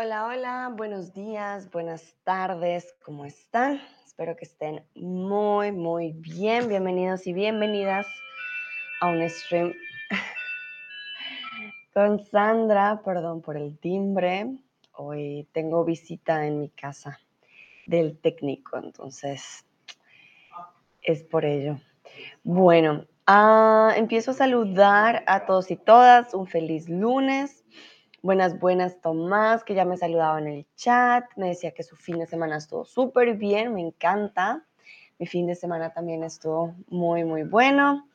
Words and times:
Hola, 0.00 0.28
hola, 0.28 0.72
buenos 0.76 1.12
días, 1.12 1.72
buenas 1.72 2.14
tardes, 2.22 2.94
¿cómo 3.04 3.24
están? 3.24 3.80
Espero 4.06 4.36
que 4.36 4.44
estén 4.44 4.84
muy, 4.94 5.72
muy 5.72 6.12
bien. 6.12 6.68
Bienvenidos 6.68 7.26
y 7.26 7.32
bienvenidas 7.32 8.06
a 9.00 9.08
un 9.08 9.28
stream 9.28 9.72
con 11.94 12.24
Sandra. 12.26 13.02
Perdón 13.04 13.42
por 13.42 13.56
el 13.56 13.76
timbre. 13.80 14.46
Hoy 14.92 15.48
tengo 15.50 15.84
visita 15.84 16.46
en 16.46 16.60
mi 16.60 16.68
casa 16.68 17.18
del 17.84 18.16
técnico, 18.20 18.78
entonces 18.78 19.66
es 21.02 21.24
por 21.24 21.44
ello. 21.44 21.80
Bueno, 22.44 23.04
ah, 23.26 23.94
empiezo 23.96 24.30
a 24.30 24.34
saludar 24.34 25.24
a 25.26 25.44
todos 25.44 25.72
y 25.72 25.76
todas. 25.76 26.34
Un 26.34 26.46
feliz 26.46 26.88
lunes. 26.88 27.64
Buenas, 28.20 28.58
buenas, 28.58 29.00
Tomás, 29.00 29.62
que 29.62 29.74
ya 29.74 29.84
me 29.84 29.96
saludaba 29.96 30.40
en 30.40 30.48
el 30.48 30.66
chat, 30.74 31.24
me 31.36 31.50
decía 31.50 31.70
que 31.70 31.84
su 31.84 31.94
fin 31.94 32.18
de 32.18 32.26
semana 32.26 32.56
estuvo 32.56 32.84
súper 32.84 33.34
bien, 33.36 33.72
me 33.72 33.80
encanta. 33.80 34.64
Mi 35.20 35.26
fin 35.26 35.46
de 35.46 35.54
semana 35.54 35.92
también 35.92 36.24
estuvo 36.24 36.74
muy, 36.88 37.22
muy 37.22 37.44
bueno, 37.44 38.08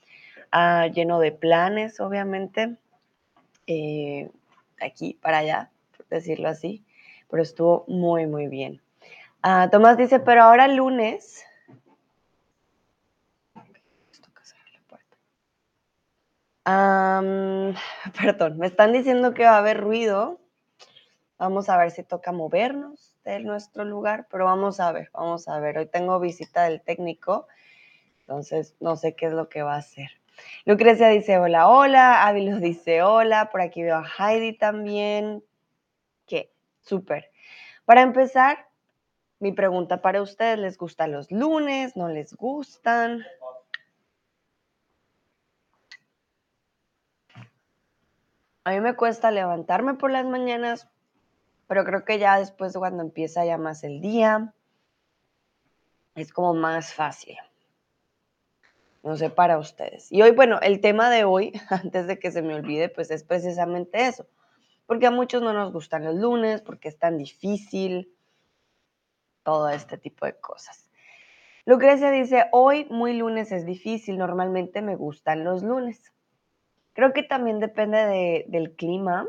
ah, 0.52 0.88
lleno 0.88 1.20
de 1.20 1.31
planes, 1.31 2.02
obviamente, 2.02 2.75
eh, 3.66 4.30
aquí 4.81 5.17
para 5.21 5.38
allá, 5.38 5.71
por 5.95 6.05
decirlo 6.09 6.49
así, 6.49 6.83
pero 7.30 7.41
estuvo 7.41 7.85
muy, 7.88 8.27
muy 8.27 8.47
bien. 8.47 8.81
Ah, 9.41 9.70
Tomás 9.72 9.95
dice, 9.95 10.20
pero 10.20 10.44
ahora 10.44 10.67
lunes 10.67 11.45
perdón, 18.22 18.58
me 18.58 18.67
están 18.67 18.94
diciendo 18.94 19.33
que 19.33 19.44
va 19.44 19.56
a 19.56 19.58
haber 19.58 19.81
ruido. 19.81 20.39
Vamos 21.38 21.67
a 21.67 21.78
ver 21.78 21.92
si 21.92 22.03
toca 22.03 22.31
movernos 22.31 23.16
de 23.25 23.39
nuestro 23.39 23.83
lugar, 23.83 24.28
pero 24.31 24.45
vamos 24.45 24.80
a 24.80 24.91
ver, 24.91 25.09
vamos 25.14 25.47
a 25.47 25.59
ver. 25.59 25.78
Hoy 25.78 25.88
tengo 25.88 26.19
visita 26.19 26.64
del 26.64 26.81
técnico, 26.81 27.47
entonces 28.22 28.75
no 28.80 28.95
sé 28.95 29.16
qué 29.16 29.25
es 29.25 29.34
lo 29.34 29.50
que 29.50 29.61
va 29.61 29.75
a 29.75 29.80
hacer. 29.80 30.09
Lucrecia 30.66 31.09
dice 31.09 31.38
hola, 31.38 31.67
hola. 31.67 32.25
Ávilo 32.25 32.58
dice 32.59 33.03
hola. 33.03 33.50
Por 33.52 33.61
aquí 33.61 33.84
veo 33.84 33.97
a 33.97 34.06
Heidi 34.17 34.53
también. 34.58 35.44
¿Qué? 36.25 36.52
Súper. 36.81 37.31
Para 37.86 38.02
empezar, 38.02 38.69
mi 39.39 39.52
pregunta 39.52 40.02
para 40.02 40.22
ustedes, 40.22 40.58
¿les 40.58 40.78
gustan 40.78 41.11
los 41.11 41.31
lunes? 41.31 41.97
¿No 41.97 42.08
les 42.08 42.34
gustan? 42.34 43.25
A 48.66 48.72
mí 48.72 48.80
me 48.80 48.95
cuesta 48.95 49.31
levantarme 49.31 49.95
por 49.95 50.11
las 50.11 50.25
mañanas, 50.25 50.89
pero 51.67 51.83
creo 51.83 52.06
que 52.06 52.19
ya 52.19 52.39
después 52.39 52.73
cuando 52.78 53.03
empieza 53.03 53.45
ya 53.45 53.58
más 53.58 53.83
el 53.83 54.00
día, 54.00 54.53
es 56.16 56.31
como 56.31 56.53
más 56.53 56.94
fácil. 56.94 57.38
No 59.03 59.17
sé 59.17 59.30
para 59.30 59.58
ustedes. 59.58 60.09
Y 60.11 60.22
hoy, 60.22 60.31
bueno, 60.31 60.59
el 60.61 60.80
tema 60.80 61.09
de 61.09 61.25
hoy, 61.25 61.52
antes 61.69 62.08
de 62.08 62.19
que 62.19 62.31
se 62.31 62.41
me 62.41 62.56
olvide, 62.56 62.88
pues 62.89 63.11
es 63.11 63.23
precisamente 63.23 64.06
eso. 64.06 64.28
Porque 64.86 65.08
a 65.08 65.11
muchos 65.11 65.41
no 65.41 65.53
nos 65.53 65.73
gustan 65.73 66.06
los 66.06 66.16
lunes, 66.16 66.61
porque 66.61 66.88
es 66.88 66.97
tan 66.97 67.17
difícil, 67.17 68.14
todo 69.44 69.69
este 69.69 69.97
tipo 69.97 70.25
de 70.25 70.39
cosas. 70.39 70.89
Lucrecia 71.66 72.11
dice, 72.11 72.45
hoy 72.52 72.86
muy 72.89 73.14
lunes 73.14 73.52
es 73.52 73.66
difícil, 73.66 74.17
normalmente 74.17 74.81
me 74.81 74.95
gustan 74.95 75.44
los 75.44 75.64
lunes. 75.64 76.14
Creo 76.94 77.11
que 77.11 77.23
también 77.23 77.59
depende 77.59 78.45
del 78.47 78.75
clima. 78.75 79.27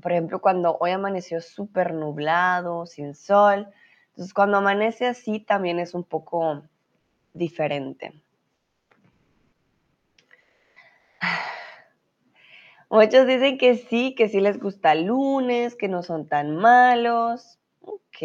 Por 0.00 0.12
ejemplo, 0.12 0.40
cuando 0.40 0.76
hoy 0.78 0.90
amaneció 0.92 1.40
súper 1.40 1.94
nublado, 1.94 2.86
sin 2.86 3.14
sol. 3.14 3.68
Entonces, 4.10 4.34
cuando 4.34 4.58
amanece 4.58 5.06
así, 5.06 5.40
también 5.40 5.78
es 5.78 5.94
un 5.94 6.04
poco 6.04 6.62
diferente. 7.32 8.12
Muchos 12.90 13.26
dicen 13.26 13.56
que 13.56 13.76
sí, 13.76 14.14
que 14.14 14.28
sí 14.28 14.40
les 14.40 14.58
gusta 14.60 14.92
el 14.92 15.06
lunes, 15.06 15.76
que 15.76 15.88
no 15.88 16.02
son 16.02 16.28
tan 16.28 16.56
malos. 16.56 17.58
Ok. 17.80 18.18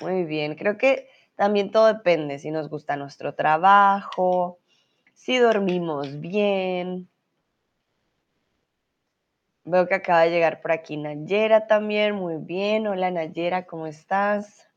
Muy 0.00 0.24
bien. 0.24 0.54
Creo 0.54 0.78
que 0.78 1.08
también 1.36 1.70
todo 1.70 1.86
depende 1.86 2.38
si 2.38 2.50
nos 2.50 2.68
gusta 2.68 2.96
nuestro 2.96 3.34
trabajo, 3.34 4.58
si 5.14 5.38
dormimos 5.38 6.20
bien. 6.20 7.08
Veo 9.64 9.86
que 9.88 9.94
acaba 9.94 10.22
de 10.22 10.30
llegar 10.30 10.60
por 10.60 10.72
aquí 10.72 10.96
Nayera 10.96 11.66
también, 11.66 12.14
muy 12.14 12.36
bien. 12.36 12.86
Hola 12.86 13.10
Nayera, 13.10 13.66
¿cómo 13.66 13.86
estás? 13.86 14.68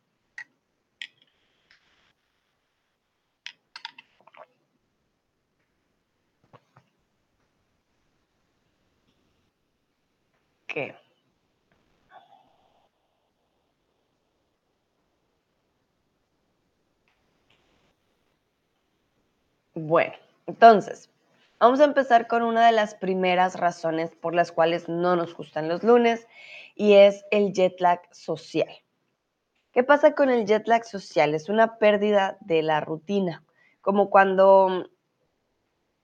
Bueno, 19.74 20.14
entonces, 20.48 21.12
vamos 21.60 21.82
a 21.82 21.86
empezar 21.86 22.28
con 22.28 22.42
una 22.42 22.66
de 22.66 22.72
las 22.72 22.96
primeras 22.96 23.60
razones 23.60 24.16
por 24.16 24.34
las 24.34 24.52
cuales 24.54 24.88
no 24.88 25.16
nos 25.18 25.36
gustan 25.36 25.68
los 25.68 25.84
lunes 25.84 26.26
y 26.74 26.94
es 26.94 27.26
el 27.32 27.52
jet 27.52 27.80
lag 27.82 28.02
social. 28.12 28.74
¿Qué 29.74 29.84
pasa 29.84 30.14
con 30.16 30.30
el 30.30 30.46
jet 30.46 30.68
lag 30.68 30.86
social? 30.86 31.36
Es 31.36 31.50
una 31.50 31.78
pérdida 31.78 32.38
de 32.40 32.64
la 32.64 32.80
rutina, 32.80 33.44
como 33.82 34.10
cuando 34.10 34.90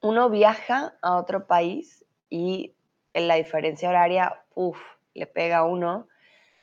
uno 0.02 0.30
viaja 0.30 0.96
a 1.02 1.16
otro 1.16 1.48
país 1.48 2.06
y 2.30 2.76
la 3.14 3.36
diferencia 3.36 3.90
horaria, 3.90 4.44
uff, 4.53 4.80
le 5.14 5.26
pega 5.26 5.59
a 5.59 5.64
uno. 5.64 6.08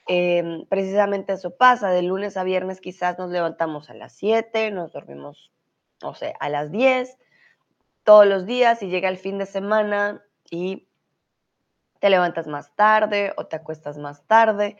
Em, 0.06 0.66
precisamente 0.66 1.32
eso 1.32 1.56
pasa, 1.56 1.90
de 1.90 2.02
lunes 2.02 2.36
a 2.36 2.44
viernes 2.44 2.80
quizás 2.80 3.18
nos 3.18 3.30
levantamos 3.30 3.88
a 3.88 3.94
las 3.94 4.12
7, 4.12 4.70
nos 4.70 4.92
dormimos, 4.92 5.50
no 6.02 6.14
sé, 6.14 6.34
a 6.40 6.48
las 6.48 6.70
10, 6.70 7.16
todos 8.10 8.26
los 8.26 8.44
días 8.44 8.82
y 8.82 8.88
llega 8.88 9.08
el 9.08 9.18
fin 9.18 9.38
de 9.38 9.46
semana 9.46 10.20
y 10.50 10.88
te 12.00 12.10
levantas 12.10 12.48
más 12.48 12.74
tarde 12.74 13.32
o 13.36 13.46
te 13.46 13.54
acuestas 13.54 13.98
más 13.98 14.26
tarde 14.26 14.78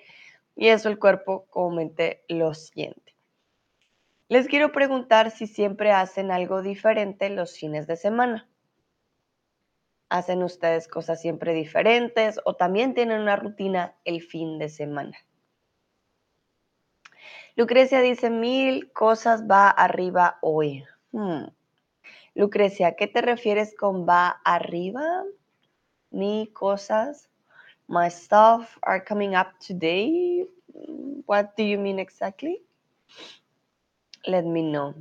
y 0.57 0.67
eso 0.67 0.89
el 0.89 0.99
cuerpo 0.99 1.47
comúnmente 1.49 2.25
lo 2.27 2.55
siente. 2.55 3.15
Les 4.27 4.49
quiero 4.49 4.73
preguntar 4.73 5.31
si 5.31 5.47
siempre 5.47 5.93
hacen 5.93 6.33
algo 6.33 6.61
diferente 6.61 7.31
los 7.31 7.57
fines 7.57 7.87
de 7.87 7.95
semana. 7.95 8.49
¿Hacen 10.09 10.43
ustedes 10.43 10.89
cosas 10.89 11.21
siempre 11.21 11.55
diferentes 11.55 12.41
o 12.45 12.57
también 12.57 12.95
tienen 12.95 13.21
una 13.21 13.37
rutina 13.37 13.95
el 14.05 14.23
fin 14.23 14.59
de 14.59 14.69
semana? 14.69 15.17
Lucrecia 17.55 18.01
dice, 18.01 18.29
mil 18.29 18.91
cosas 18.93 19.49
va 19.49 19.71
arriba 19.71 20.39
hoy. 20.43 20.85
Hmm. 21.13 21.45
Lucrecia, 22.35 22.95
¿qué 22.95 23.07
te 23.07 23.23
refieres 23.23 23.75
con 23.77 24.07
va 24.09 24.41
arriba? 24.45 25.25
Mi 26.11 26.49
cosas. 26.53 27.29
My 27.89 28.09
stuff 28.09 28.79
are 28.83 29.05
coming 29.05 29.35
up 29.35 29.59
today. 29.59 30.47
What 31.27 31.57
do 31.57 31.65
you 31.65 31.79
mean 31.79 31.99
exactly? 31.99 32.63
Let 34.27 34.45
me 34.45 34.63
know. 34.63 34.95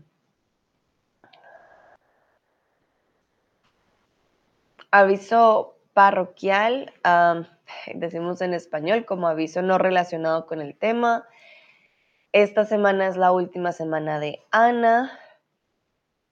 Aviso 4.91 5.75
parroquial, 5.93 6.91
decimos 7.93 8.41
en 8.41 8.55
español 8.55 9.05
como 9.05 9.27
aviso 9.27 9.61
no 9.61 9.77
relacionado 9.77 10.47
con 10.47 10.61
el 10.61 10.75
tema. 10.75 11.27
Esta 12.31 12.65
semana 12.65 13.07
es 13.07 13.17
la 13.17 13.31
última 13.31 13.71
semana 13.71 14.19
de 14.19 14.39
Ana 14.49 15.19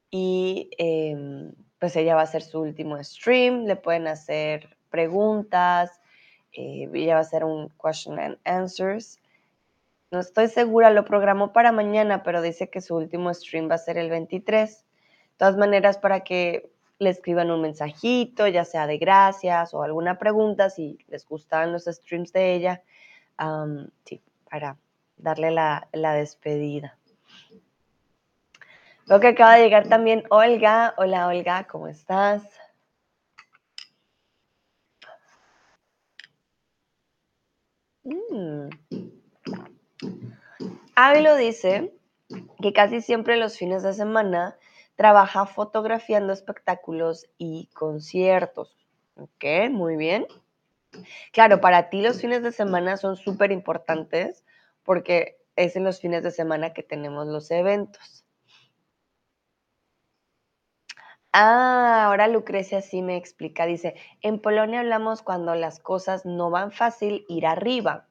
y 0.09 0.69
em, 0.77 1.53
pues 1.79 1.95
ella 1.95 2.15
va 2.15 2.21
a 2.21 2.23
hacer 2.25 2.41
su 2.41 2.59
último 2.61 3.01
stream, 3.03 3.65
le 3.65 3.75
pueden 3.75 4.07
hacer 4.07 4.77
preguntas, 4.89 6.01
eh, 6.53 6.89
ella 6.93 7.13
va 7.13 7.19
a 7.19 7.21
hacer 7.21 7.43
un 7.43 7.69
question 7.81 8.19
and 8.19 8.37
answers. 8.45 9.19
No 10.09 10.19
estoy 10.19 10.47
segura, 10.47 10.89
lo 10.89 11.05
programó 11.05 11.51
para 11.51 11.71
mañana, 11.71 12.23
pero 12.23 12.41
dice 12.41 12.69
que 12.69 12.81
su 12.81 12.95
último 12.95 13.33
stream 13.33 13.69
va 13.69 13.75
a 13.75 13.79
ser 13.79 13.97
el 13.97 14.09
23. 14.09 14.77
De 14.77 14.85
todas 15.37 15.57
maneras, 15.57 15.97
para 15.97 16.21
que 16.21 16.71
le 16.99 17.09
escriban 17.09 17.51
un 17.51 17.61
mensajito, 17.61 18.47
ya 18.47 18.65
sea 18.65 18.87
de 18.87 18.97
gracias 18.97 19.73
o 19.73 19.83
alguna 19.83 20.17
pregunta, 20.17 20.69
si 20.69 20.97
les 21.07 21.27
gustan 21.27 21.71
los 21.71 21.85
streams 21.85 22.31
de 22.33 22.55
ella, 22.55 22.81
sí, 24.05 24.21
para 24.49 24.77
darle 25.17 25.51
la, 25.51 25.87
la 25.91 26.13
despedida. 26.13 26.97
Veo 29.07 29.21
que 29.21 29.27
acaba 29.27 29.55
de 29.55 29.63
llegar 29.63 29.87
también 29.87 30.25
Olga. 30.29 30.93
Hola 30.97 31.27
Olga, 31.27 31.65
¿cómo 31.65 31.87
estás? 31.87 32.43
Mm. 38.03 38.67
Ávilo 40.95 41.37
dice 41.37 41.93
que 42.61 42.73
casi 42.73 42.99
siempre 42.99 43.37
los 43.37 43.57
fines 43.57 43.81
de 43.81 43.93
semana 43.93 44.57
trabaja 44.97 45.45
fotografiando 45.45 46.33
espectáculos 46.33 47.27
y 47.37 47.69
conciertos. 47.73 48.75
Ok, 49.15 49.69
muy 49.71 49.95
bien. 49.95 50.27
Claro, 51.31 51.61
para 51.61 51.89
ti 51.89 52.01
los 52.01 52.19
fines 52.19 52.43
de 52.43 52.51
semana 52.51 52.97
son 52.97 53.15
súper 53.15 53.53
importantes 53.53 54.43
porque 54.83 55.37
es 55.55 55.77
en 55.77 55.85
los 55.85 56.01
fines 56.01 56.23
de 56.23 56.31
semana 56.31 56.73
que 56.73 56.83
tenemos 56.83 57.25
los 57.25 57.49
eventos. 57.51 58.26
Ah, 61.39 62.05
ahora 62.05 62.27
Lucrecia 62.27 62.81
sí 62.81 63.03
me 63.03 63.15
explica. 63.15 63.67
Dice, 63.67 63.93
en 64.21 64.39
Polonia 64.39 64.79
hablamos 64.79 65.21
cuando 65.21 65.53
las 65.53 65.77
cosas 65.79 66.25
no 66.25 66.49
van 66.49 66.71
fácil 66.71 67.25
ir 67.29 67.45
arriba. 67.45 68.07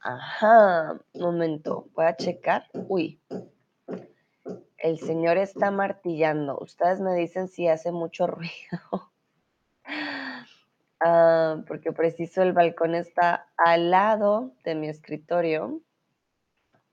Ajá, 0.00 1.00
momento, 1.14 1.88
voy 1.94 2.04
a 2.04 2.16
checar. 2.16 2.66
Uy, 2.74 3.18
el 4.76 4.98
señor 4.98 5.38
está 5.38 5.70
martillando. 5.70 6.58
Ustedes 6.60 7.00
me 7.00 7.14
dicen 7.14 7.48
si 7.48 7.66
hace 7.66 7.92
mucho 7.92 8.26
ruido. 8.26 9.10
Ah, 11.00 11.62
porque 11.66 11.92
preciso 11.92 12.42
el 12.42 12.52
balcón 12.52 12.94
está 12.94 13.48
al 13.56 13.90
lado 13.90 14.52
de 14.64 14.74
mi 14.74 14.90
escritorio. 14.90 15.80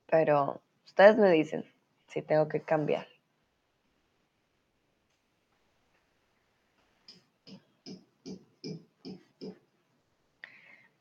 Pero 0.06 0.62
ustedes 0.86 1.18
me 1.18 1.30
dicen 1.30 1.66
si 2.08 2.22
tengo 2.22 2.48
que 2.48 2.62
cambiar. 2.62 3.06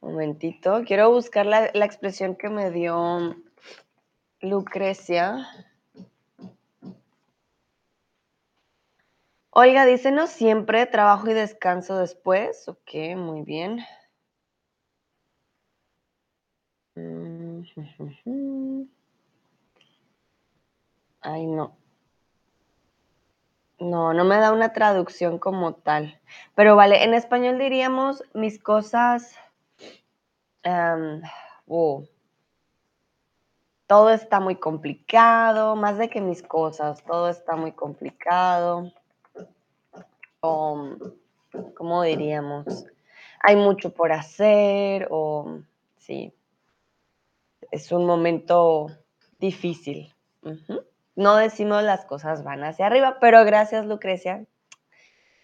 Momentito, 0.07 0.85
quiero 0.87 1.11
buscar 1.11 1.47
la, 1.47 1.69
la 1.75 1.85
expresión 1.85 2.37
que 2.37 2.49
me 2.49 2.71
dio 2.71 3.35
Lucrecia. 4.41 5.49
Olga 9.51 9.85
dice, 9.85 10.13
no 10.13 10.29
siempre, 10.29 10.87
trabajo 10.87 11.29
y 11.29 11.35
descanso 11.35 11.99
después. 11.99 12.69
Ok, 12.69 13.17
muy 13.17 13.43
bien. 13.43 13.81
Mm, 16.97 17.63
Ay, 21.21 21.47
no. 21.47 21.77
No, 23.81 24.15
no 24.15 24.25
me 24.25 24.37
da 24.37 24.53
una 24.53 24.73
traducción 24.73 25.41
como 25.41 25.75
tal. 25.75 26.21
Pero 26.55 26.77
vale, 26.77 27.03
en 27.03 27.13
español 27.13 27.59
diríamos 27.59 28.23
mis 28.35 28.63
cosas 28.63 29.35
Em, 30.67 31.23
todo 33.87 34.11
está 34.11 34.41
muy 34.41 34.57
complicado, 34.57 35.77
más 35.77 35.97
de 35.97 36.11
que 36.11 36.21
mis 36.21 36.43
cosas, 36.43 37.05
todo 37.05 37.29
está 37.29 37.55
muy 37.55 37.71
complicado. 37.71 38.93
O, 40.41 40.97
¿cómo 41.77 42.03
diríamos? 42.03 42.85
Hay 43.45 43.55
mucho 43.55 43.95
por 43.95 44.11
hacer 44.11 45.07
o 45.09 45.61
sí, 45.99 46.35
es 47.71 47.93
un 47.93 48.05
momento 48.05 48.89
difícil. 49.39 50.13
No 51.15 51.37
decimos 51.37 51.85
las 51.85 52.05
cosas 52.07 52.43
van 52.43 52.65
hacia 52.65 52.87
arriba, 52.87 53.19
pero 53.21 53.45
gracias 53.45 53.87
Lucrecia, 53.87 54.45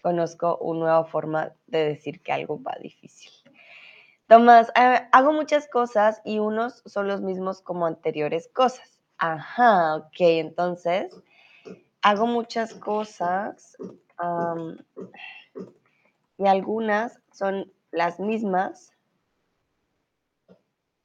conozco 0.01 0.57
una 0.57 0.79
nueva 0.81 1.05
forma 1.05 1.53
de 1.67 1.85
decir 1.85 2.21
que 2.21 2.33
algo 2.33 2.61
va 2.61 2.75
difícil. 2.81 3.42
Tomás, 4.33 4.69
eh, 4.69 5.07
hago 5.11 5.31
muchas 5.31 5.67
cosas 5.67 6.19
y 6.25 6.39
unos 6.39 6.81
son 6.87 7.07
los 7.07 7.21
mismos 7.21 7.61
como 7.61 7.85
anteriores 7.85 8.49
cosas. 8.51 8.99
Ajá, 9.19 9.97
ok, 9.97 10.15
entonces 10.21 11.15
hago 12.01 12.25
muchas 12.25 12.73
cosas 12.73 13.77
y 16.39 16.47
algunas 16.47 17.21
son 17.31 17.71
las 17.91 18.19
mismas 18.19 18.91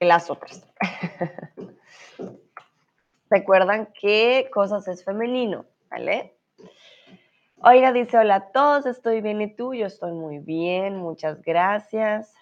que 0.00 0.06
las 0.06 0.31
otras. 0.31 0.66
Recuerdan 3.28 3.92
qué 4.00 4.48
cosas 4.54 4.88
es 4.88 5.04
femenino, 5.04 5.66
¿vale? 5.90 6.34
Oiga, 7.58 7.92
dice, 7.92 8.16
hola 8.16 8.36
a 8.36 8.52
todos, 8.52 8.86
estoy 8.86 9.20
bien 9.20 9.42
y 9.42 9.54
tú, 9.54 9.74
yo 9.74 9.84
estoy 9.84 10.12
muy 10.12 10.38
bien, 10.38 10.96
muchas 10.96 11.42
gracias 11.42 12.32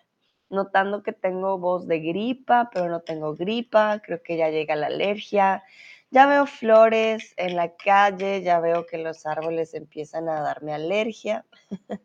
notando 0.50 1.02
que 1.02 1.12
tengo 1.12 1.58
voz 1.58 1.86
de 1.86 2.00
gripa, 2.00 2.70
pero 2.72 2.88
no 2.88 3.00
tengo 3.00 3.34
gripa, 3.34 4.00
creo 4.00 4.22
que 4.22 4.36
ya 4.36 4.50
llega 4.50 4.76
la 4.76 4.86
alergia. 4.86 5.62
Ya 6.10 6.26
veo 6.26 6.46
flores 6.46 7.34
en 7.36 7.56
la 7.56 7.74
calle, 7.76 8.42
ya 8.42 8.60
veo 8.60 8.86
que 8.86 8.98
los 8.98 9.26
árboles 9.26 9.74
empiezan 9.74 10.28
a 10.28 10.40
darme 10.40 10.72
alergia. 10.72 11.44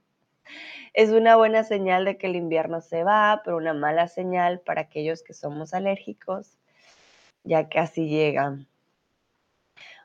es 0.93 1.11
una 1.11 1.35
buena 1.35 1.63
señal 1.63 2.05
de 2.05 2.17
que 2.17 2.27
el 2.27 2.35
invierno 2.35 2.81
se 2.81 3.03
va, 3.03 3.41
pero 3.45 3.57
una 3.57 3.73
mala 3.73 4.07
señal 4.07 4.59
para 4.59 4.81
aquellos 4.81 5.23
que 5.23 5.33
somos 5.33 5.73
alérgicos, 5.73 6.57
ya 7.43 7.69
casi 7.69 8.07
llegan. 8.07 8.67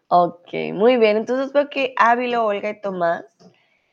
Ok, 0.09 0.53
muy 0.73 0.99
bien. 0.99 1.17
Entonces 1.17 1.53
veo 1.53 1.69
que 1.69 1.93
Ávilo, 1.97 2.44
Olga 2.44 2.71
y 2.71 2.81
Tomás 2.81 3.25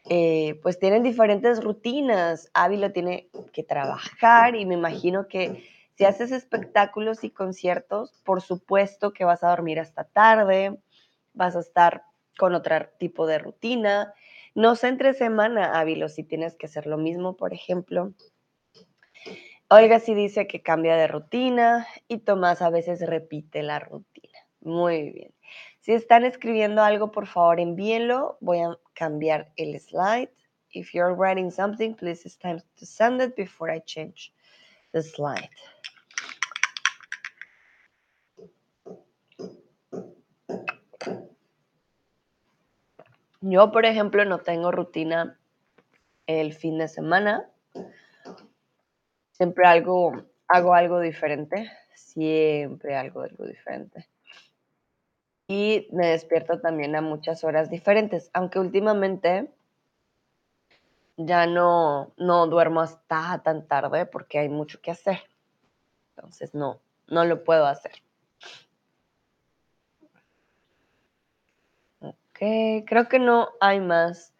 eh, 0.09 0.59
pues 0.61 0.79
tienen 0.79 1.03
diferentes 1.03 1.63
rutinas. 1.63 2.50
Ávila 2.53 2.91
tiene 2.91 3.29
que 3.51 3.63
trabajar 3.63 4.55
y 4.55 4.65
me 4.65 4.75
imagino 4.75 5.27
que 5.27 5.63
si 5.95 6.05
haces 6.05 6.31
espectáculos 6.31 7.23
y 7.23 7.29
conciertos, 7.29 8.11
por 8.23 8.41
supuesto 8.41 9.13
que 9.13 9.25
vas 9.25 9.44
a 9.44 9.50
dormir 9.50 9.79
hasta 9.79 10.03
tarde, 10.03 10.77
vas 11.33 11.55
a 11.55 11.59
estar 11.59 12.03
con 12.38 12.55
otro 12.55 12.75
tipo 12.97 13.27
de 13.27 13.39
rutina. 13.39 14.13
No 14.55 14.75
sé 14.75 14.88
entre 14.88 15.13
semana, 15.13 15.79
Ávilo, 15.79 16.09
si 16.09 16.23
tienes 16.23 16.55
que 16.55 16.65
hacer 16.65 16.88
lo 16.88 16.97
mismo, 16.97 17.38
por 17.38 17.53
ejemplo. 17.53 18.13
Olga 19.69 20.00
sí 20.00 20.13
dice 20.13 20.45
que 20.45 20.61
cambia 20.61 20.95
de 20.95 21.07
rutina 21.07 21.88
y 22.07 22.19
Tomás 22.19 22.61
a 22.61 22.69
veces 22.69 23.01
repite 23.01 23.63
la 23.63 23.79
rutina. 23.79 24.39
Muy 24.61 25.11
bien. 25.11 25.33
Si 25.83 25.91
están 25.91 26.24
escribiendo 26.24 26.81
algo, 26.81 27.12
por 27.12 27.27
favor 27.27 27.59
envíenlo. 27.59 28.38
Voy 28.39 28.62
a 28.62 28.80
cambiar 28.94 29.51
el 29.57 29.77
slide. 29.81 30.30
If 30.69 30.94
you're 30.94 31.13
writing 31.13 31.51
something, 31.51 31.93
please 31.93 32.25
it's 32.25 32.38
time 32.38 32.62
to 32.79 32.86
send 32.86 33.22
it 33.22 33.36
before 33.36 33.69
I 33.69 33.81
change 33.81 34.34
the 34.93 35.03
slide. 35.03 35.50
Yo, 43.41 43.74
por 43.74 43.86
ejemplo, 43.86 44.24
no 44.24 44.39
tengo 44.39 44.72
rutina 44.72 45.38
el 46.27 46.53
fin 46.53 46.77
de 46.77 46.88
semana. 46.88 47.51
Siempre 49.34 49.67
algo, 49.67 50.13
hago 50.48 50.74
algo 50.74 51.01
diferente. 51.01 51.69
Siempre 51.93 52.96
algo, 52.96 53.24
algo 53.24 53.46
diferente 53.46 54.12
y 55.47 55.88
me 55.91 56.07
despierto 56.07 56.59
también 56.59 56.95
a 56.95 57.01
muchas 57.01 57.43
horas 57.43 57.69
diferentes, 57.69 58.29
aunque 58.33 58.59
últimamente 58.59 59.51
ya 61.17 61.45
no, 61.45 62.13
no 62.17 62.47
duermo 62.47 62.81
hasta 62.81 63.41
tan 63.43 63.67
tarde 63.67 64.05
porque 64.05 64.39
hay 64.39 64.50
mucho 64.50 64.81
que 64.81 64.91
hacer. 64.91 65.19
Entonces 66.15 66.53
no, 66.53 66.79
no 67.07 67.25
lo 67.25 67.43
puedo 67.43 67.65
hacer. 67.65 67.93
Ok, 72.01 72.85
creo 72.85 73.07
que 73.09 73.19
no 73.19 73.50
hay 73.59 73.79
más 73.79 74.33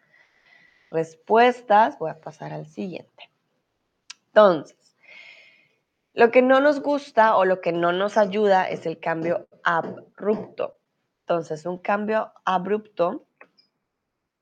respuestas. 0.90 1.98
Voy 1.98 2.10
a 2.10 2.20
pasar 2.20 2.52
al 2.52 2.66
siguiente. 2.66 3.30
Entonces, 4.26 4.96
lo 6.12 6.30
que 6.30 6.42
no 6.42 6.60
nos 6.60 6.80
gusta 6.80 7.36
o 7.36 7.44
lo 7.44 7.60
que 7.60 7.72
no 7.72 7.92
nos 7.92 8.16
ayuda 8.16 8.68
es 8.68 8.86
el 8.86 8.98
cambio 8.98 9.46
abrupto. 9.62 10.76
Entonces, 11.26 11.64
un 11.64 11.78
cambio 11.78 12.32
abrupto 12.44 13.24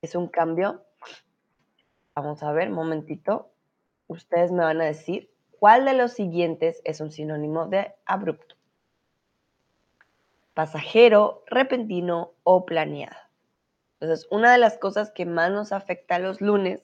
es 0.01 0.17
un 0.17 0.27
cambio, 0.27 0.85
vamos 2.13 2.43
a 2.43 2.51
ver, 2.51 2.71
momentito, 2.71 3.53
ustedes 4.09 4.51
me 4.51 4.65
van 4.65 4.81
a 4.81 4.87
decir 4.87 5.33
cuál 5.61 5.85
de 5.85 5.95
los 5.95 6.13
siguientes 6.13 6.83
es 6.85 7.01
un 7.01 7.13
sinónimo 7.13 7.67
de 7.67 7.95
abrupto. 8.05 8.57
Pasajero, 10.55 11.45
repentino 11.47 12.33
o 12.43 12.67
planeado. 12.67 13.17
Entonces, 14.01 14.27
una 14.33 14.51
de 14.51 14.59
las 14.59 14.77
cosas 14.77 15.13
que 15.13 15.25
más 15.25 15.53
nos 15.53 15.71
afecta 15.71 16.17
a 16.17 16.19
los 16.19 16.41
lunes 16.41 16.83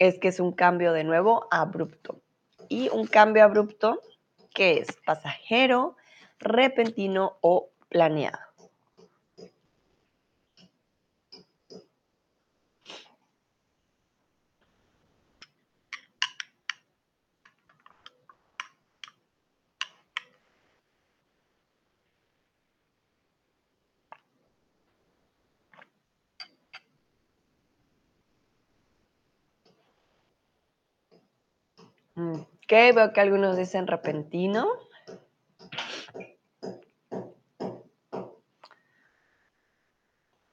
es 0.00 0.18
que 0.18 0.26
es 0.26 0.40
un 0.40 0.50
cambio 0.50 0.92
de 0.92 1.04
nuevo 1.04 1.46
abrupto. 1.52 2.20
Y 2.68 2.88
un 2.88 3.06
cambio 3.06 3.44
abrupto, 3.44 4.00
¿qué 4.52 4.78
es? 4.78 4.88
Pasajero, 5.06 5.96
repentino 6.40 7.38
o 7.40 7.70
planeado. 7.88 8.49
Mm, 32.20 32.42
¿Qué? 32.68 32.92
Veo 32.92 33.12
que 33.14 33.20
algunos 33.20 33.56
dicen 33.56 33.86
repentino. 33.86 34.68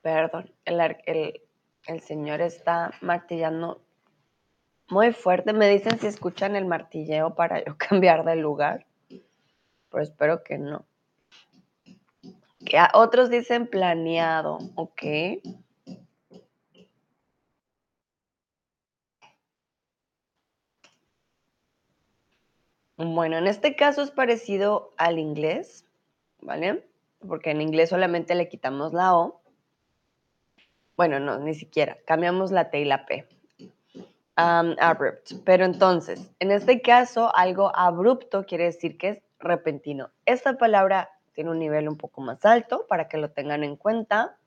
Perdón, 0.01 0.49
el, 0.63 1.41
el, 1.87 1.99
señor 1.99 2.39
está 2.39 2.91
martillando 3.01 3.81
muy 4.89 5.11
fuerte. 5.11 5.51
Me 5.51 5.67
dicen 5.67 5.99
si 5.99 6.07
escuchan 6.07 6.55
el 6.55 6.65
martilleo 6.65 7.35
para 7.35 7.63
yo 7.65 7.75
cambiar 7.89 8.23
de 8.23 8.37
lugar. 8.37 8.85
Pero 9.09 10.03
espero 10.03 10.43
que 10.43 10.57
no. 10.57 10.85
Que 12.65 12.79
otros 12.93 13.29
dicen 13.29 13.67
planeado, 13.67 14.59
ok. 14.75 15.03
Bueno, 22.97 23.37
en 23.37 23.45
este 23.45 23.75
caso 23.75 24.01
es 24.01 24.09
parecido 24.09 24.91
al 24.97 25.19
inglés, 25.19 25.85
¿vale? 26.41 26.83
Porque 27.27 27.51
en 27.51 27.61
inglés 27.61 27.89
solamente 27.89 28.33
le 28.33 28.49
quitamos 28.49 28.91
la 28.91 29.15
O. 29.15 29.41
Bueno, 30.95 31.19
no, 31.19 31.37
ni 31.37 31.53
siquiera. 31.53 31.99
Cambiamos 32.07 32.51
la 32.51 32.71
T 32.71 32.79
y 32.79 32.85
la 32.85 33.05
P. 33.05 33.27
abrupt. 34.35 35.33
Pero 35.45 35.65
entonces, 35.65 36.31
en 36.39 36.51
este 36.51 36.81
caso, 36.81 37.35
algo 37.35 37.71
abrupto 37.75 38.47
quiere 38.47 38.63
decir 38.63 38.97
que 38.97 39.09
es 39.09 39.21
repentino. 39.39 40.09
Esta 40.25 40.57
palabra 40.57 41.11
tiene 41.33 41.51
un 41.51 41.59
nivel 41.59 41.87
un 41.87 41.97
poco 41.97 42.21
más 42.21 42.43
alto 42.45 42.87
para 42.87 43.07
que 43.07 43.17
lo 43.17 43.29
tengan 43.29 43.63
en 43.63 43.75
cuenta. 43.75 44.39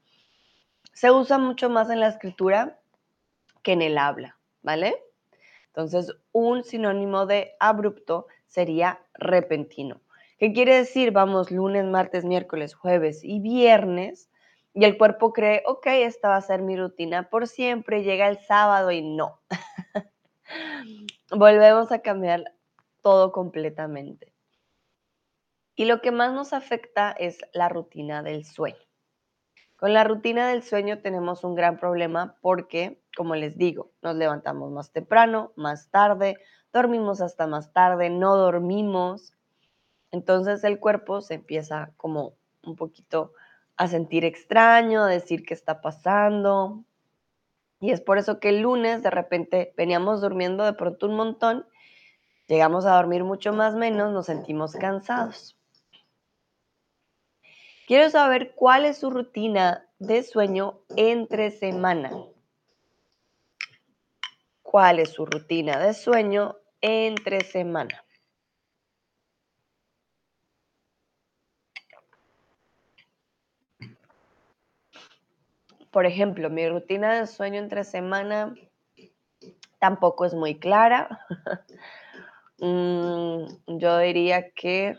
Se 0.92 1.12
usa 1.12 1.38
mucho 1.38 1.71
más 1.71 1.88
en 1.88 2.00
la 2.00 2.09
escritura 2.09 2.80
que 3.62 3.73
en 3.73 3.83
el 3.83 3.97
habla, 3.97 4.37
¿vale? 4.62 5.00
Entonces, 5.69 6.12
un 6.33 6.64
sinónimo 6.64 7.26
de 7.26 7.54
abrupto 7.61 8.26
sería 8.50 9.00
repentino. 9.14 10.02
¿Qué 10.38 10.52
quiere 10.52 10.76
decir? 10.76 11.12
Vamos 11.12 11.50
lunes, 11.50 11.85
martes, 11.87 12.25
miércoles, 12.25 12.75
jueves 12.75 13.21
y 13.25 13.40
viernes 13.40 14.30
y 14.73 14.85
el 14.85 14.97
cuerpo 14.99 15.33
cree, 15.33 15.62
ok, 15.66 15.87
esta 15.87 16.28
va 16.28 16.37
a 16.37 16.42
ser 16.42 16.62
mi 16.62 16.76
rutina 16.76 17.28
por 17.28 17.49
siempre, 17.49 18.04
llega 18.04 18.28
el 18.28 18.38
sábado 18.38 18.90
y 18.90 19.02
no. 19.02 19.40
Volvemos 21.30 21.90
a 21.90 22.02
cambiar 22.02 22.54
todo 23.02 23.33
completamente. 23.33 24.33
Y 25.75 25.87
lo 25.87 26.00
que 26.00 26.12
más 26.12 26.33
nos 26.33 26.52
afecta 26.52 27.11
es 27.12 27.38
la 27.52 27.69
rutina 27.69 28.23
del 28.23 28.45
sueño. 28.45 28.89
Con 29.80 29.94
la 29.94 30.04
rutina 30.04 30.46
del 30.49 30.62
sueño 30.62 30.99
tenemos 30.99 31.42
un 31.42 31.54
gran 31.54 31.78
problema 31.78 32.37
porque, 32.42 33.00
como 33.16 33.34
les 33.34 33.56
digo, 33.56 33.92
nos 34.02 34.14
levantamos 34.14 34.70
más 34.70 34.92
temprano, 34.92 35.52
más 35.56 35.88
tarde, 35.90 36.37
dormimos 36.70 37.22
hasta 37.22 37.46
más 37.46 37.72
tarde, 37.72 38.10
no 38.10 38.37
dormimos. 38.37 39.32
Entonces 40.10 40.62
el 40.64 40.78
cuerpo 40.78 41.22
se 41.22 41.32
empieza 41.32 41.94
como 41.96 42.34
un 42.62 42.76
poquito 42.76 43.32
a 43.78 43.88
sentir 43.88 44.26
extraño, 44.26 45.04
a 45.04 45.08
decir 45.08 45.46
qué 45.46 45.54
está 45.54 45.80
pasando. 45.80 46.84
Y 47.80 47.92
es 47.92 48.02
por 48.02 48.18
eso 48.18 48.38
que 48.38 48.50
el 48.50 48.60
lunes 48.60 49.02
de 49.02 49.08
repente 49.08 49.72
veníamos 49.78 50.20
durmiendo 50.20 50.62
de 50.62 50.75
pronto 50.75 51.06
un 51.06 51.16
montón, 51.16 51.66
llegamos 52.49 52.84
a 52.84 52.96
dormir 52.96 53.25
mucho 53.25 53.54
más 53.54 53.75
menos, 53.75 54.12
nos 54.12 54.26
sentimos 54.26 54.75
cansados. 54.75 55.56
Quiero 57.90 58.09
saber 58.09 58.54
cuál 58.54 58.85
es 58.85 58.99
su 58.99 59.11
rutina 59.11 59.85
de 59.99 60.23
sueño 60.23 60.78
entre 60.94 61.50
semana. 61.50 62.12
¿Cuál 64.62 65.00
es 65.00 65.11
su 65.11 65.26
rutina 65.26 65.76
de 65.80 65.92
sueño 65.92 66.54
entre 66.80 67.40
semana? 67.40 68.04
Por 75.90 76.06
ejemplo, 76.06 76.49
mi 76.49 76.68
rutina 76.68 77.18
de 77.18 77.26
sueño 77.26 77.59
entre 77.59 77.82
semana 77.82 78.54
tampoco 79.80 80.25
es 80.26 80.35
muy 80.35 80.61
clara. 80.61 81.26
Mm, 82.62 83.78
yo 83.78 83.99
diría 84.00 84.50
que 84.50 84.99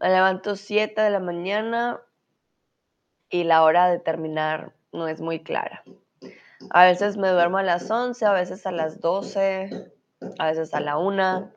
me 0.00 0.08
levanto 0.08 0.56
7 0.56 1.00
de 1.00 1.10
la 1.10 1.20
mañana 1.20 2.00
y 3.28 3.44
la 3.44 3.62
hora 3.62 3.90
de 3.90 3.98
terminar 3.98 4.74
no 4.92 5.08
es 5.08 5.20
muy 5.20 5.42
clara. 5.42 5.84
A 6.70 6.84
veces 6.84 7.18
me 7.18 7.28
duermo 7.28 7.58
a 7.58 7.62
las 7.62 7.90
11, 7.90 8.24
a 8.24 8.32
veces 8.32 8.66
a 8.66 8.72
las 8.72 9.00
12, 9.00 9.92
a 10.38 10.46
veces 10.46 10.72
a 10.72 10.80
la 10.80 10.96
1. 10.96 11.52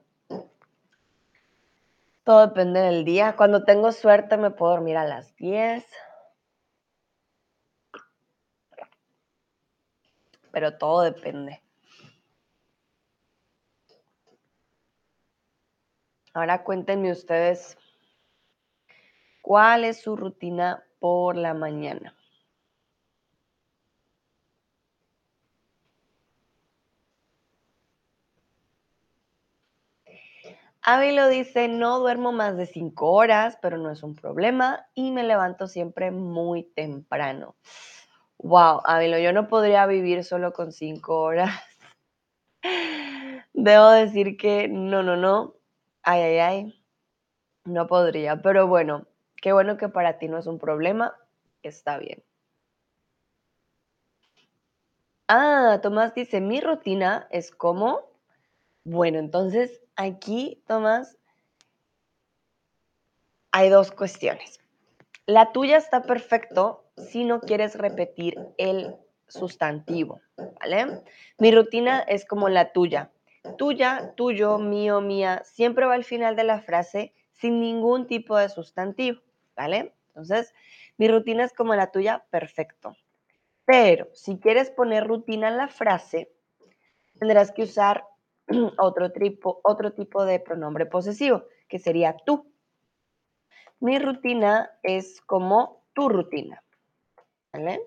Todo 2.26 2.48
depende 2.48 2.82
del 2.82 3.06
día. 3.06 3.36
Cuando 3.38 3.64
tengo 3.64 3.92
suerte 3.92 4.36
me 4.38 4.52
puedo 4.52 4.74
dormir 4.74 4.98
a 4.98 5.06
las 5.06 5.36
10. 5.38 5.86
Pero 10.52 10.78
todo 10.78 11.02
depende. 11.02 11.62
Ahora 16.34 16.64
cuéntenme 16.64 17.12
ustedes 17.12 17.78
¿Cuál 19.44 19.84
es 19.84 20.02
su 20.02 20.16
rutina 20.16 20.84
por 21.00 21.36
la 21.38 21.54
mañana? 21.54 22.16
Ávilo 30.82 31.30
dice, 31.30 31.68
no 31.68 32.00
duermo 32.00 32.32
más 32.32 32.58
de 32.58 32.66
cinco 32.66 33.12
horas, 33.12 33.58
pero 33.62 33.78
no 33.78 33.90
es 33.90 34.04
un 34.04 34.16
problema 34.16 34.86
y 34.94 35.12
me 35.12 35.24
levanto 35.24 35.68
siempre 35.68 36.12
muy 36.12 36.64
temprano. 36.76 37.56
Wow, 38.40 38.82
Ávilo, 38.86 39.18
yo 39.20 39.34
no 39.34 39.48
podría 39.48 39.86
vivir 39.86 40.24
solo 40.24 40.54
con 40.54 40.72
cinco 40.74 41.22
horas. 41.22 41.52
Debo 43.54 43.90
decir 43.92 44.38
que 44.38 44.68
no, 44.68 45.04
no, 45.04 45.16
no. 45.18 45.56
Ay, 46.04 46.22
ay, 46.22 46.38
ay. 46.40 46.74
No 47.66 47.88
podría, 47.88 48.42
pero 48.42 48.68
bueno, 48.68 49.08
Qué 49.44 49.52
bueno 49.52 49.76
que 49.76 49.90
para 49.90 50.20
ti 50.20 50.30
no 50.30 50.38
es 50.38 50.48
un 50.48 50.58
problema, 50.58 51.18
está 51.64 51.98
bien. 51.98 52.24
Ah, 55.28 55.82
Tomás 55.84 56.16
dice, 56.16 56.40
mi 56.40 56.62
rutina 56.62 57.28
es 57.30 57.52
como... 57.52 58.10
Bueno, 58.86 59.20
entonces 59.20 59.82
aquí, 59.98 60.64
Tomás, 60.66 61.18
hay 63.52 63.68
dos 63.68 63.92
cuestiones. 63.92 64.62
La 65.26 65.52
tuya 65.52 65.76
está 65.76 66.04
perfecto 66.04 66.86
si 66.96 67.26
no 67.26 67.42
quieres 67.42 67.76
repetir 67.76 68.40
el 68.58 68.96
sustantivo, 69.28 70.22
¿vale? 70.38 71.04
Mi 71.38 71.52
rutina 71.52 72.00
es 72.00 72.26
como 72.26 72.48
la 72.48 72.72
tuya. 72.72 73.12
Tuya, 73.58 74.14
tuyo, 74.16 74.58
mío, 74.58 75.02
mía, 75.02 75.42
siempre 75.44 75.86
va 75.86 75.96
al 75.96 76.06
final 76.06 76.38
de 76.38 76.46
la 76.46 76.62
frase 76.62 77.14
sin 77.34 77.60
ningún 77.60 78.08
tipo 78.08 78.38
de 78.38 78.48
sustantivo. 78.48 79.20
¿Vale? 79.56 79.94
Entonces, 80.08 80.54
mi 80.98 81.08
rutina 81.08 81.44
es 81.44 81.54
como 81.54 81.76
la 81.76 81.92
tuya, 81.92 82.24
perfecto. 82.30 82.96
Pero 83.66 84.08
si 84.14 84.40
quieres 84.40 84.70
poner 84.70 85.08
rutina 85.08 85.48
en 85.48 85.58
la 85.58 85.68
frase, 85.68 86.32
tendrás 87.20 87.52
que 87.52 87.64
usar 87.64 88.06
otro 88.78 89.12
tipo, 89.12 89.62
otro 89.64 89.94
tipo 89.94 90.26
de 90.26 90.40
pronombre 90.40 90.86
posesivo, 90.86 91.46
que 91.68 91.80
sería 91.80 92.16
tú. 92.26 92.52
Mi 93.80 94.00
rutina 94.00 94.72
es 94.84 95.22
como 95.22 95.84
tu 95.94 96.10
rutina. 96.10 96.64
¿Vale? 97.52 97.82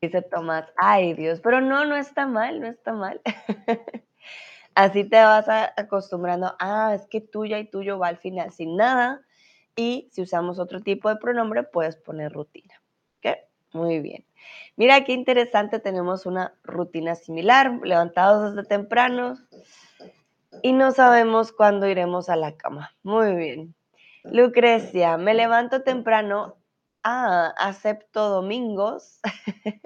Dice 0.00 0.22
Tomás, 0.22 0.72
ay 0.76 1.14
Dios, 1.14 1.40
pero 1.40 1.60
no, 1.60 1.84
no 1.84 1.96
está 1.96 2.26
mal, 2.26 2.60
no 2.60 2.68
está 2.68 2.92
mal. 2.92 3.20
Así 4.78 5.02
te 5.02 5.16
vas 5.16 5.48
acostumbrando, 5.76 6.54
ah, 6.60 6.92
es 6.94 7.08
que 7.08 7.20
tuya 7.20 7.58
y 7.58 7.68
tuyo 7.68 7.98
va 7.98 8.06
al 8.06 8.16
final 8.16 8.52
sin 8.52 8.76
nada. 8.76 9.22
Y 9.74 10.08
si 10.12 10.22
usamos 10.22 10.60
otro 10.60 10.82
tipo 10.82 11.08
de 11.08 11.16
pronombre, 11.16 11.64
puedes 11.64 11.96
poner 11.96 12.30
rutina. 12.32 12.80
¿Ok? 13.16 13.38
Muy 13.72 13.98
bien. 13.98 14.24
Mira 14.76 15.02
qué 15.02 15.14
interesante, 15.14 15.80
tenemos 15.80 16.26
una 16.26 16.56
rutina 16.62 17.16
similar, 17.16 17.80
levantados 17.82 18.54
desde 18.54 18.68
temprano 18.68 19.34
y 20.62 20.72
no 20.72 20.92
sabemos 20.92 21.50
cuándo 21.50 21.88
iremos 21.88 22.28
a 22.28 22.36
la 22.36 22.56
cama. 22.56 22.94
Muy 23.02 23.34
bien. 23.34 23.74
Lucrecia, 24.22 25.16
me 25.16 25.34
levanto 25.34 25.82
temprano. 25.82 26.56
Ah, 27.02 27.52
acepto 27.58 28.28
domingos. 28.28 29.18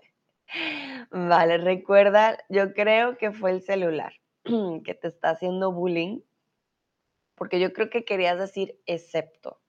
vale, 1.11 1.56
recuerda, 1.56 2.37
yo 2.50 2.75
creo 2.75 3.16
que 3.16 3.32
fue 3.32 3.52
el 3.52 3.62
celular. 3.62 4.12
que 4.84 4.94
te 4.94 5.08
está 5.08 5.30
haciendo 5.30 5.72
bullying, 5.72 6.20
porque 7.34 7.61
yo 7.61 7.72
creo 7.72 7.90
que 7.90 8.04
querías 8.04 8.38
decir 8.38 8.78
excepto, 8.87 9.61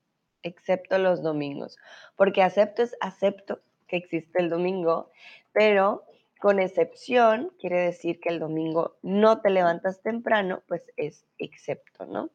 excepto 0.42 0.98
los 0.98 1.24
domingos, 1.24 1.78
porque 2.16 2.44
acepto 2.44 2.84
es 2.84 2.96
acepto 3.00 3.62
que 3.88 3.98
existe 3.98 4.42
el 4.42 4.50
domingo, 4.50 5.12
pero 5.52 6.04
con 6.40 6.60
excepción 6.60 7.54
quiere 7.60 7.80
decir 7.80 8.20
que 8.20 8.30
el 8.30 8.40
domingo 8.40 8.98
no 9.02 9.42
te 9.42 9.50
levantas 9.50 10.02
temprano, 10.02 10.62
pues 10.68 10.84
es 10.98 11.26
excepto, 11.38 12.06
¿no? 12.06 12.30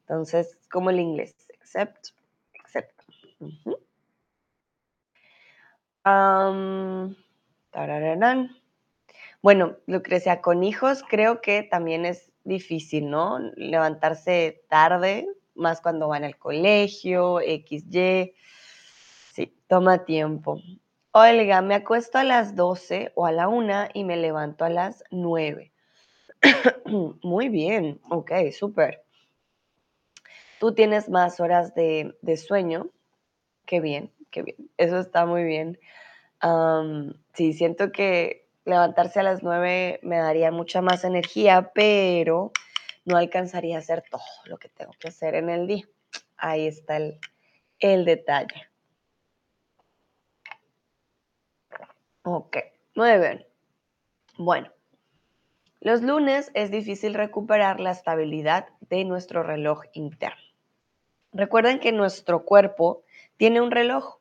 Entonces, 0.00 0.58
como 0.70 0.90
el 0.90 0.98
inglés, 0.98 1.36
except, 1.50 2.08
excepto. 2.54 3.04
Bueno, 9.40 9.76
Lucrecia, 9.86 10.40
con 10.40 10.64
hijos 10.64 11.04
creo 11.08 11.40
que 11.40 11.62
también 11.62 12.04
es 12.04 12.32
difícil, 12.42 13.08
¿no? 13.08 13.38
Levantarse 13.54 14.64
tarde, 14.68 15.28
más 15.54 15.80
cuando 15.80 16.08
van 16.08 16.24
al 16.24 16.36
colegio, 16.36 17.38
XY. 17.38 18.34
Sí, 19.32 19.54
toma 19.68 20.04
tiempo. 20.04 20.60
Olga, 21.12 21.62
me 21.62 21.76
acuesto 21.76 22.18
a 22.18 22.24
las 22.24 22.56
12 22.56 23.12
o 23.14 23.26
a 23.26 23.32
la 23.32 23.48
1 23.48 23.88
y 23.94 24.04
me 24.04 24.16
levanto 24.16 24.64
a 24.64 24.70
las 24.70 25.04
9. 25.10 25.72
Muy 27.22 27.48
bien, 27.48 28.00
ok, 28.10 28.32
súper. 28.52 29.04
Tú 30.58 30.74
tienes 30.74 31.08
más 31.08 31.38
horas 31.38 31.74
de, 31.76 32.16
sueño. 32.36 32.88
Qué 33.66 33.80
bien, 33.80 34.12
qué 34.32 34.42
bien. 34.42 34.70
Eso 34.76 34.98
está 34.98 35.24
muy 35.24 35.44
bien. 35.44 35.78
sí, 37.34 37.52
siento 37.52 37.92
que 37.92 38.47
levantarse 38.68 39.20
a 39.20 39.22
las 39.22 39.42
9 39.42 39.98
me 40.02 40.18
daría 40.18 40.50
mucha 40.50 40.82
más 40.82 41.02
energía, 41.04 41.72
pero 41.74 42.52
no 43.04 43.16
alcanzaría 43.16 43.76
a 43.76 43.78
hacer 43.78 44.04
todo 44.10 44.20
lo 44.44 44.58
que 44.58 44.68
tengo 44.68 44.92
que 45.00 45.08
hacer 45.08 45.34
en 45.34 45.48
el 45.48 45.66
día. 45.66 45.86
Ahí 46.36 46.66
está 46.66 46.98
el, 46.98 48.04
detalle. 48.04 48.68
Ok, 52.22 52.58
muy 52.94 53.18
bien. 53.18 53.46
Bueno, 54.36 54.70
los 55.80 56.02
lunes 56.02 56.50
es 56.52 56.70
difícil 56.70 57.14
recuperar 57.14 57.80
la 57.80 57.92
estabilidad 57.92 58.68
de 58.80 59.04
nuestro 59.04 59.42
reloj 59.42 59.84
interno. 59.94 60.42
Recuerden 61.32 61.80
que 61.80 61.92
nuestro 61.92 62.44
cuerpo 62.44 63.02
tiene 63.38 63.62
un 63.62 63.70
reloj, 63.70 64.18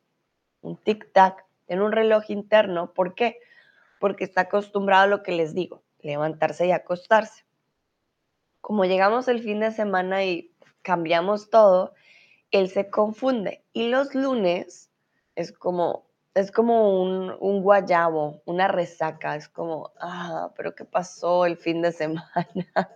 un 0.61 0.77
tic-tac, 0.77 1.43
tiene 1.65 1.83
un 1.83 1.91
reloj 1.91 2.29
interno. 2.29 2.93
¿Por 2.93 3.13
qué? 3.13 3.39
Porque 3.99 4.23
está 4.23 4.41
acostumbrado 4.41 5.03
a 5.03 5.07
lo 5.07 5.23
que 5.23 5.31
les 5.31 5.53
digo, 5.53 5.83
levantarse 5.99 6.67
y 6.67 6.71
acostarse. 6.71 7.45
Como 8.61 8.85
llegamos 8.85 9.27
el 9.27 9.41
fin 9.41 9.59
de 9.59 9.71
semana 9.71 10.25
y 10.25 10.51
cambiamos 10.81 11.49
todo, 11.49 11.93
él 12.51 12.69
se 12.69 12.89
confunde. 12.89 13.63
Y 13.73 13.89
los 13.89 14.15
lunes 14.15 14.91
es 15.35 15.51
como 15.51 16.07
es 16.37 16.51
como 16.51 17.01
un, 17.01 17.61
guayabo, 17.63 18.43
una 18.45 18.67
resaca, 18.67 19.35
es 19.35 19.49
como, 19.49 19.91
ah, 19.99 20.51
pero 20.55 20.75
¿qué 20.75 20.85
pasó 20.85 21.47
el 21.47 21.57
fin 21.57 21.81
de 21.81 21.91
semana? 21.91 22.91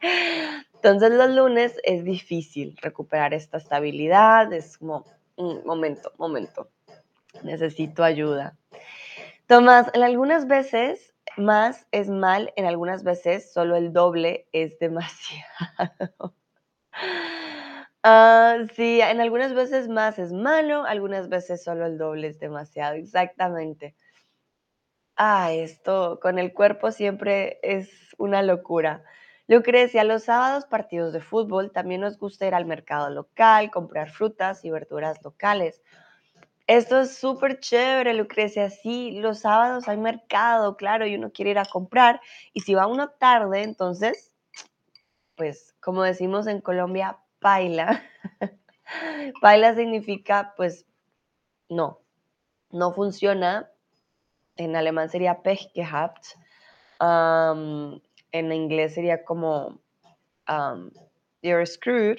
Entonces 0.72 1.10
los 1.10 1.28
lunes 1.28 1.78
es 1.84 2.02
difícil 2.04 2.78
recuperar 2.80 3.34
esta 3.34 3.58
estabilidad, 3.58 4.50
es 4.54 4.78
como, 4.78 5.04
un 5.36 5.66
momento, 5.66 6.12
momento, 6.16 6.70
necesito 7.42 8.02
ayuda. 8.02 8.56
Tomás, 9.48 9.90
en 9.94 10.02
algunas 10.02 10.46
veces 10.46 11.14
más 11.38 11.86
es 11.90 12.10
mal, 12.10 12.52
en 12.56 12.66
algunas 12.66 13.02
veces 13.02 13.50
solo 13.50 13.76
el 13.76 13.94
doble 13.94 14.46
es 14.52 14.78
demasiado. 14.78 15.48
Ah, 18.04 18.58
sí, 18.74 19.00
en 19.00 19.20
algunas 19.20 19.54
veces 19.54 19.88
más 19.88 20.18
es 20.18 20.32
malo, 20.32 20.84
algunas 20.84 21.28
veces 21.28 21.64
solo 21.64 21.84
el 21.86 21.98
doble 21.98 22.28
es 22.28 22.38
demasiado, 22.38 22.94
exactamente. 22.94 23.94
Ah, 25.16 25.52
esto 25.52 26.18
con 26.22 26.38
el 26.38 26.52
cuerpo 26.54 26.92
siempre 26.92 27.58
es 27.62 27.90
una 28.18 28.42
locura. 28.42 29.02
Lucrecia, 29.48 30.04
los 30.04 30.24
sábados 30.24 30.64
partidos 30.66 31.12
de 31.12 31.20
fútbol, 31.20 31.72
también 31.72 32.00
nos 32.02 32.18
gusta 32.18 32.46
ir 32.46 32.54
al 32.54 32.66
mercado 32.66 33.10
local, 33.10 33.70
comprar 33.70 34.10
frutas 34.10 34.64
y 34.64 34.70
verduras 34.70 35.22
locales. 35.24 35.82
Esto 36.68 37.00
es 37.00 37.16
súper 37.16 37.60
chévere, 37.60 38.12
Lucrecia. 38.12 38.68
Sí, 38.68 39.12
los 39.12 39.38
sábados 39.40 39.88
hay 39.88 39.96
mercado, 39.96 40.76
claro, 40.76 41.06
y 41.06 41.14
uno 41.14 41.32
quiere 41.32 41.52
ir 41.52 41.58
a 41.58 41.64
comprar. 41.64 42.20
Y 42.52 42.60
si 42.60 42.74
va 42.74 42.86
uno 42.86 43.08
tarde, 43.08 43.62
entonces, 43.62 44.34
pues, 45.34 45.74
como 45.80 46.02
decimos 46.02 46.46
en 46.46 46.60
Colombia, 46.60 47.18
paila. 47.38 48.02
paila 49.40 49.74
significa, 49.76 50.52
pues, 50.58 50.84
no, 51.70 52.02
no 52.70 52.92
funciona. 52.92 53.70
En 54.56 54.76
alemán 54.76 55.08
sería 55.08 55.42
Pech 55.42 55.72
gehabt. 55.72 56.22
en 57.00 58.52
inglés 58.52 58.92
sería 58.92 59.24
como 59.24 59.80
you're 61.40 61.64
screwed, 61.64 62.18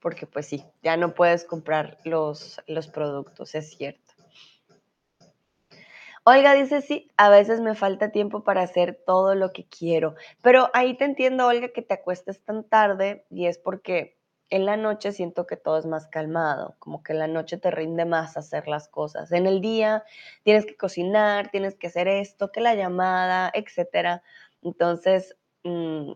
porque 0.00 0.26
pues 0.26 0.46
sí, 0.46 0.64
ya 0.82 0.96
no 0.96 1.14
puedes 1.14 1.44
comprar 1.44 1.98
los, 2.04 2.60
los 2.66 2.88
productos, 2.88 3.54
es 3.54 3.70
cierto. 3.70 4.14
Olga 6.24 6.52
dice, 6.52 6.82
sí, 6.82 7.10
a 7.16 7.30
veces 7.30 7.60
me 7.60 7.74
falta 7.74 8.10
tiempo 8.10 8.44
para 8.44 8.62
hacer 8.62 9.02
todo 9.06 9.34
lo 9.34 9.52
que 9.52 9.66
quiero, 9.66 10.14
pero 10.42 10.68
ahí 10.74 10.94
te 10.96 11.04
entiendo, 11.04 11.46
Olga, 11.46 11.68
que 11.68 11.80
te 11.80 11.94
acuestes 11.94 12.44
tan 12.44 12.64
tarde 12.64 13.24
y 13.30 13.46
es 13.46 13.56
porque 13.56 14.18
en 14.50 14.64
la 14.64 14.76
noche 14.76 15.12
siento 15.12 15.46
que 15.46 15.56
todo 15.56 15.78
es 15.78 15.86
más 15.86 16.06
calmado, 16.06 16.76
como 16.78 17.02
que 17.02 17.12
en 17.12 17.18
la 17.18 17.28
noche 17.28 17.58
te 17.58 17.70
rinde 17.70 18.04
más 18.04 18.36
hacer 18.36 18.66
las 18.66 18.88
cosas. 18.88 19.32
En 19.32 19.46
el 19.46 19.60
día 19.60 20.04
tienes 20.42 20.66
que 20.66 20.76
cocinar, 20.76 21.50
tienes 21.50 21.76
que 21.76 21.88
hacer 21.88 22.08
esto, 22.08 22.50
que 22.50 22.60
la 22.60 22.74
llamada, 22.74 23.50
etcétera. 23.54 24.22
Entonces, 24.62 25.36
mm, 25.64 26.12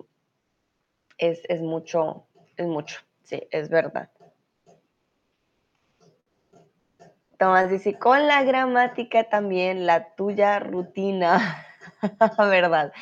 es, 1.18 1.42
es 1.48 1.60
mucho, 1.60 2.26
es 2.56 2.66
mucho, 2.66 3.00
sí, 3.24 3.42
es 3.50 3.68
verdad. 3.68 4.10
Tomás 7.38 7.70
dice, 7.70 7.98
con 7.98 8.28
la 8.28 8.44
gramática 8.44 9.24
también, 9.24 9.84
la 9.84 10.14
tuya 10.14 10.60
rutina, 10.60 11.66
¿verdad? 12.38 12.92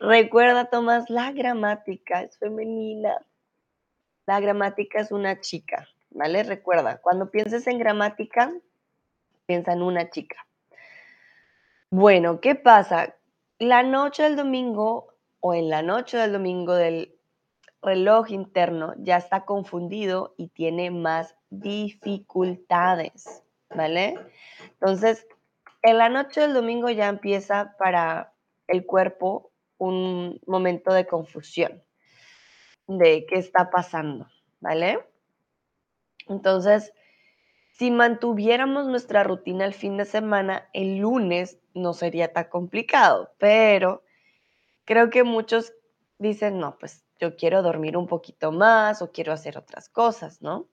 Recuerda, 0.00 0.66
Tomás, 0.66 1.08
la 1.08 1.32
gramática 1.32 2.20
es 2.22 2.36
femenina. 2.36 3.16
La 4.26 4.38
gramática 4.40 5.00
es 5.00 5.12
una 5.12 5.40
chica, 5.40 5.88
¿vale? 6.10 6.42
Recuerda, 6.42 6.98
cuando 6.98 7.30
pienses 7.30 7.66
en 7.68 7.78
gramática, 7.78 8.52
piensa 9.46 9.72
en 9.72 9.80
una 9.80 10.10
chica. 10.10 10.46
Bueno, 11.88 12.40
¿qué 12.40 12.54
pasa? 12.54 13.14
La 13.58 13.82
noche 13.82 14.24
del 14.24 14.36
domingo 14.36 15.14
o 15.40 15.54
en 15.54 15.70
la 15.70 15.80
noche 15.80 16.18
del 16.18 16.32
domingo 16.32 16.74
del 16.74 17.15
reloj 17.86 18.30
interno 18.32 18.94
ya 18.98 19.16
está 19.16 19.44
confundido 19.44 20.34
y 20.36 20.48
tiene 20.48 20.90
más 20.90 21.36
dificultades, 21.50 23.44
¿vale? 23.70 24.18
Entonces, 24.72 25.26
en 25.82 25.98
la 25.98 26.08
noche 26.08 26.40
del 26.40 26.52
domingo 26.52 26.90
ya 26.90 27.08
empieza 27.08 27.76
para 27.78 28.34
el 28.66 28.84
cuerpo 28.84 29.52
un 29.78 30.40
momento 30.46 30.92
de 30.92 31.06
confusión 31.06 31.82
de 32.88 33.24
qué 33.26 33.36
está 33.36 33.70
pasando, 33.70 34.26
¿vale? 34.60 34.98
Entonces, 36.28 36.92
si 37.72 37.92
mantuviéramos 37.92 38.86
nuestra 38.86 39.22
rutina 39.22 39.64
el 39.64 39.74
fin 39.74 39.96
de 39.96 40.06
semana, 40.06 40.68
el 40.72 40.98
lunes 40.98 41.60
no 41.74 41.92
sería 41.92 42.32
tan 42.32 42.48
complicado, 42.48 43.30
pero 43.38 44.02
creo 44.84 45.10
que 45.10 45.22
muchos 45.22 45.72
dicen, 46.18 46.58
no, 46.58 46.78
pues 46.78 47.05
yo 47.18 47.36
quiero 47.36 47.62
dormir 47.62 47.96
un 47.96 48.06
poquito 48.06 48.52
más 48.52 49.02
o 49.02 49.10
quiero 49.10 49.32
hacer 49.32 49.58
otras 49.58 49.88
cosas, 49.88 50.42
¿no? 50.42 50.68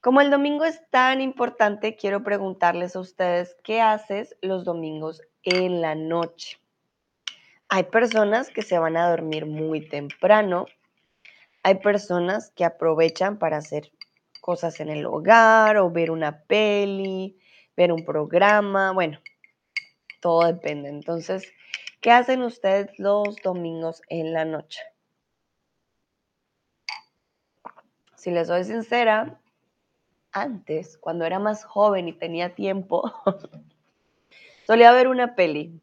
Como 0.00 0.20
el 0.20 0.30
domingo 0.30 0.64
es 0.64 0.88
tan 0.90 1.20
importante, 1.20 1.96
quiero 1.96 2.22
preguntarles 2.22 2.94
a 2.94 3.00
ustedes, 3.00 3.56
¿qué 3.64 3.80
haces 3.80 4.36
los 4.40 4.64
domingos 4.64 5.20
en 5.42 5.80
la 5.80 5.94
noche? 5.94 6.58
Hay 7.68 7.84
personas 7.84 8.50
que 8.50 8.62
se 8.62 8.78
van 8.78 8.96
a 8.96 9.10
dormir 9.10 9.46
muy 9.46 9.88
temprano. 9.88 10.66
Hay 11.64 11.76
personas 11.76 12.52
que 12.54 12.64
aprovechan 12.64 13.38
para 13.38 13.56
hacer 13.56 13.90
cosas 14.40 14.78
en 14.78 14.88
el 14.90 15.04
hogar 15.04 15.76
o 15.78 15.90
ver 15.90 16.12
una 16.12 16.44
peli, 16.44 17.36
ver 17.76 17.90
un 17.90 18.04
programa. 18.04 18.92
Bueno, 18.92 19.18
todo 20.20 20.46
depende. 20.46 20.88
Entonces, 20.88 21.52
¿qué 22.00 22.10
hacen 22.10 22.42
ustedes 22.42 22.98
los 22.98 23.36
domingos 23.42 24.02
en 24.08 24.32
la 24.32 24.44
noche? 24.44 24.82
Si 28.14 28.30
les 28.30 28.48
soy 28.48 28.64
sincera, 28.64 29.40
antes, 30.32 30.98
cuando 30.98 31.24
era 31.24 31.38
más 31.38 31.64
joven 31.64 32.08
y 32.08 32.12
tenía 32.12 32.54
tiempo, 32.54 33.12
solía 34.66 34.92
ver 34.92 35.08
una 35.08 35.34
peli, 35.34 35.80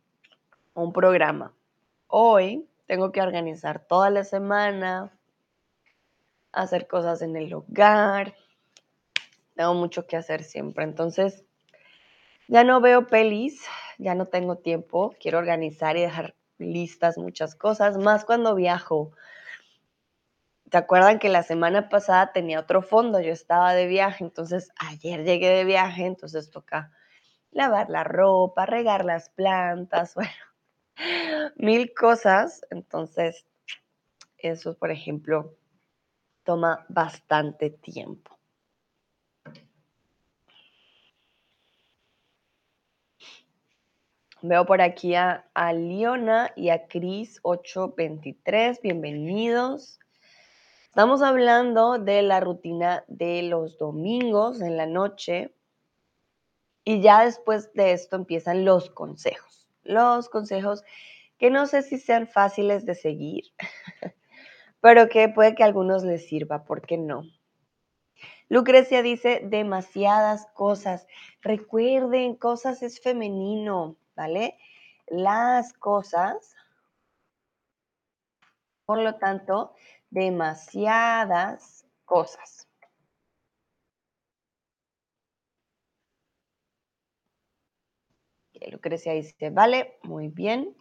un 0.73 0.91
programa 0.93 1.53
hoy 2.15 2.69
tengo 2.85 3.11
que 3.11 3.23
organizar 3.23 3.87
toda 3.87 4.11
la 4.11 4.23
semana, 4.23 5.11
hacer 6.51 6.85
cosas 6.85 7.23
en 7.23 7.35
el 7.35 7.51
hogar, 7.51 8.35
tengo 9.55 9.73
mucho 9.73 10.05
que 10.05 10.15
hacer 10.15 10.43
siempre. 10.43 10.83
Entonces, 10.83 11.43
ya 12.47 12.63
no 12.63 12.81
veo 12.81 13.07
pelis, 13.07 13.65
ya 14.03 14.15
no 14.15 14.27
tengo 14.27 14.57
tiempo, 14.57 15.15
quiero 15.19 15.39
organizar 15.39 15.97
y 15.97 16.01
dejar 16.01 16.35
listas 16.57 17.17
muchas 17.17 17.55
cosas, 17.55 17.97
más 17.97 18.25
cuando 18.25 18.53
viajo. 18.53 19.11
¿Te 20.69 20.77
acuerdan 20.77 21.19
que 21.19 21.29
la 21.29 21.43
semana 21.43 21.89
pasada 21.89 22.31
tenía 22.33 22.59
otro 22.59 22.81
fondo? 22.81 23.19
Yo 23.21 23.31
estaba 23.31 23.73
de 23.73 23.87
viaje, 23.87 24.23
entonces 24.23 24.69
ayer 24.77 25.23
llegué 25.23 25.49
de 25.49 25.65
viaje, 25.65 26.05
entonces 26.05 26.51
toca 26.51 26.91
lavar 27.51 27.89
la 27.89 28.03
ropa, 28.03 28.65
regar 28.65 29.05
las 29.05 29.29
plantas, 29.29 30.15
bueno, 30.15 30.31
mil 31.55 31.93
cosas. 31.93 32.61
Entonces, 32.71 33.45
eso, 34.37 34.77
por 34.77 34.91
ejemplo, 34.91 35.55
toma 36.43 36.85
bastante 36.89 37.69
tiempo. 37.69 38.37
Veo 44.45 44.65
por 44.65 44.81
aquí 44.81 45.15
a, 45.15 45.49
a 45.53 45.71
Liona 45.71 46.51
y 46.57 46.67
a 46.67 46.85
Cris 46.87 47.39
823. 47.43 48.81
Bienvenidos. 48.81 50.01
Estamos 50.83 51.21
hablando 51.21 51.97
de 51.97 52.23
la 52.23 52.41
rutina 52.41 53.05
de 53.07 53.43
los 53.43 53.77
domingos 53.77 54.59
en 54.59 54.75
la 54.75 54.85
noche. 54.85 55.55
Y 56.83 56.99
ya 56.99 57.23
después 57.23 57.71
de 57.71 57.93
esto 57.93 58.17
empiezan 58.17 58.65
los 58.65 58.89
consejos. 58.89 59.65
Los 59.83 60.27
consejos 60.27 60.83
que 61.37 61.49
no 61.49 61.65
sé 61.65 61.81
si 61.81 61.97
sean 61.97 62.27
fáciles 62.27 62.85
de 62.85 62.95
seguir, 62.95 63.45
pero 64.81 65.07
que 65.07 65.29
puede 65.29 65.55
que 65.55 65.63
a 65.63 65.67
algunos 65.67 66.03
les 66.03 66.27
sirva, 66.27 66.65
¿por 66.65 66.81
qué 66.81 66.97
no? 66.97 67.23
Lucrecia 68.49 69.03
dice 69.03 69.39
demasiadas 69.45 70.47
cosas. 70.53 71.07
Recuerden, 71.41 72.35
cosas 72.35 72.83
es 72.83 72.99
femenino, 72.99 73.95
¿vale? 74.15 74.57
Las 75.07 75.73
cosas, 75.73 76.55
por 78.85 78.99
lo 78.99 79.15
tanto, 79.15 79.75
demasiadas 80.09 81.85
cosas. 82.05 82.67
Lucrecia 88.71 89.13
dice, 89.13 89.49
vale, 89.49 89.97
muy 90.03 90.27
bien. 90.29 90.75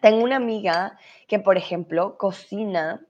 Tengo 0.00 0.22
una 0.22 0.36
amiga 0.36 0.98
que, 1.28 1.38
por 1.38 1.56
ejemplo, 1.56 2.18
cocina, 2.18 3.06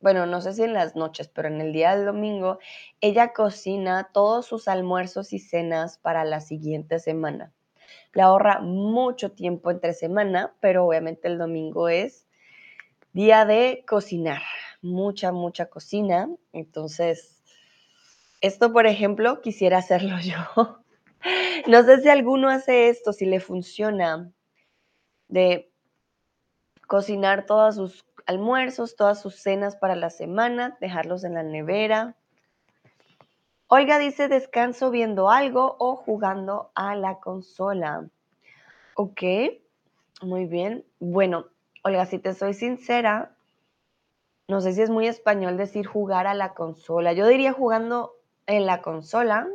bueno, 0.00 0.26
no 0.26 0.40
sé 0.40 0.52
si 0.54 0.62
en 0.64 0.74
las 0.74 0.96
noches, 0.96 1.28
pero 1.28 1.48
en 1.48 1.60
el 1.60 1.72
día 1.72 1.94
del 1.94 2.06
domingo, 2.06 2.58
ella 3.00 3.32
cocina 3.32 4.10
todos 4.12 4.46
sus 4.46 4.66
almuerzos 4.66 5.32
y 5.32 5.38
cenas 5.38 5.98
para 5.98 6.24
la 6.24 6.40
siguiente 6.40 6.98
semana. 6.98 7.52
Le 8.12 8.22
ahorra 8.22 8.60
mucho 8.60 9.32
tiempo 9.32 9.70
entre 9.70 9.94
semana, 9.94 10.54
pero 10.60 10.86
obviamente 10.86 11.28
el 11.28 11.38
domingo 11.38 11.88
es 11.88 12.26
día 13.12 13.44
de 13.44 13.84
cocinar, 13.86 14.42
mucha, 14.80 15.32
mucha 15.32 15.66
cocina. 15.66 16.28
Entonces, 16.52 17.42
esto, 18.40 18.72
por 18.72 18.86
ejemplo, 18.86 19.40
quisiera 19.40 19.78
hacerlo 19.78 20.16
yo. 20.22 20.82
No 21.68 21.82
sé 21.84 22.00
si 22.02 22.08
alguno 22.08 22.48
hace 22.48 22.88
esto, 22.88 23.12
si 23.12 23.26
le 23.26 23.40
funciona, 23.40 24.32
de 25.28 25.72
cocinar 26.86 27.46
todos 27.46 27.76
sus 27.76 28.04
almuerzos, 28.26 28.96
todas 28.96 29.20
sus 29.20 29.36
cenas 29.36 29.76
para 29.76 29.96
la 29.96 30.10
semana, 30.10 30.76
dejarlos 30.80 31.24
en 31.24 31.34
la 31.34 31.42
nevera. 31.42 32.16
Olga 33.74 33.98
dice 33.98 34.28
descanso 34.28 34.90
viendo 34.90 35.30
algo 35.30 35.76
o 35.78 35.96
jugando 35.96 36.70
a 36.74 36.94
la 36.94 37.20
consola. 37.20 38.06
Ok, 38.96 39.22
muy 40.20 40.44
bien. 40.44 40.84
Bueno, 41.00 41.46
Olga, 41.82 42.04
si 42.04 42.18
te 42.18 42.34
soy 42.34 42.52
sincera, 42.52 43.34
no 44.46 44.60
sé 44.60 44.74
si 44.74 44.82
es 44.82 44.90
muy 44.90 45.06
español 45.06 45.56
decir 45.56 45.86
jugar 45.86 46.26
a 46.26 46.34
la 46.34 46.52
consola. 46.52 47.14
Yo 47.14 47.26
diría 47.26 47.54
jugando 47.54 48.12
en 48.44 48.66
la 48.66 48.82
consola, 48.82 49.48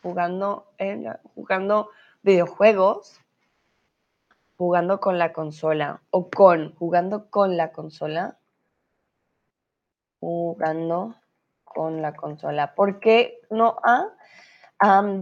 jugando, 0.00 0.68
en 0.78 1.12
jugando 1.34 1.90
videojuegos, 2.22 3.20
jugando 4.56 5.00
con 5.00 5.18
la 5.18 5.32
consola 5.32 6.02
o 6.10 6.30
con, 6.30 6.72
jugando 6.76 7.28
con 7.30 7.56
la 7.56 7.72
consola, 7.72 8.38
jugando 10.20 11.16
con 11.74 12.02
la 12.02 12.14
consola. 12.14 12.74
¿Por 12.74 13.00
qué 13.00 13.40
no 13.50 13.76
a? 13.82 14.06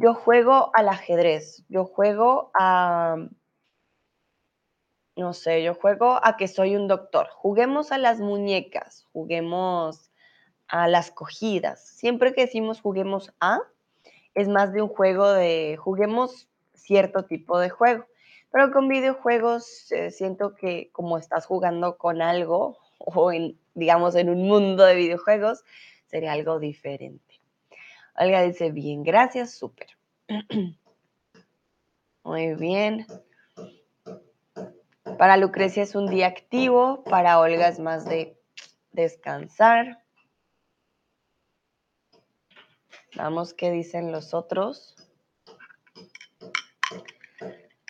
yo 0.01 0.15
juego 0.15 0.73
al 0.75 0.88
ajedrez, 0.88 1.65
yo 1.69 1.85
juego 1.85 2.51
a, 2.55 3.17
no 5.15 5.33
sé, 5.35 5.62
yo 5.62 5.75
juego 5.75 6.19
a 6.23 6.37
que 6.37 6.49
soy 6.49 6.75
un 6.75 6.88
doctor. 6.88 7.29
Juguemos 7.31 7.93
a 7.93 7.99
las 7.99 8.19
muñecas, 8.19 9.07
juguemos 9.12 10.11
a 10.67 10.88
las 10.88 11.11
cogidas. 11.11 11.87
Siempre 11.87 12.33
que 12.33 12.43
decimos 12.43 12.81
juguemos 12.81 13.33
a, 13.41 13.61
es 14.35 14.49
más 14.49 14.73
de 14.73 14.83
un 14.83 14.88
juego 14.88 15.31
de 15.31 15.77
juguemos 15.77 16.49
cierto 16.75 17.25
tipo 17.25 17.59
de 17.59 17.71
juego. 17.71 18.07
Pero 18.51 18.71
con 18.73 18.88
videojuegos 18.88 19.91
eh, 19.93 20.11
siento 20.11 20.55
que 20.55 20.91
como 20.93 21.19
estás 21.19 21.47
jugando 21.47 21.97
con 21.97 22.21
algo 22.21 22.79
o 22.99 23.33
en, 23.33 23.59
digamos, 23.75 24.15
en 24.15 24.29
un 24.29 24.49
mundo 24.49 24.85
de 24.85 24.95
videojuegos, 24.95 25.65
sería 26.12 26.33
algo 26.33 26.61
diferente. 26.61 27.40
Olga 28.18 28.42
dice, 28.42 28.70
bien, 28.70 29.03
gracias, 29.03 29.55
súper. 29.55 29.88
Muy 32.22 32.55
bien. 32.55 33.07
Para 35.16 35.38
Lucrecia 35.38 35.83
es 35.83 35.94
un 35.94 36.07
día 36.07 36.27
activo, 36.27 37.03
para 37.05 37.40
Olga 37.40 37.66
es 37.66 37.79
más 37.79 38.05
de 38.05 38.38
descansar. 38.92 40.03
Vamos, 43.16 43.55
¿qué 43.55 43.70
dicen 43.70 44.12
los 44.12 44.35
otros? 44.35 44.94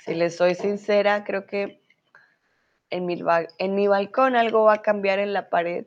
Si 0.04 0.14
les 0.14 0.36
soy 0.36 0.54
sincera, 0.54 1.24
creo 1.24 1.46
que 1.46 1.82
en 2.90 3.04
mi, 3.04 3.20
en 3.58 3.74
mi 3.74 3.88
balcón 3.88 4.36
algo 4.36 4.64
va 4.64 4.74
a 4.74 4.82
cambiar 4.82 5.18
en 5.18 5.32
la 5.32 5.50
pared. 5.50 5.86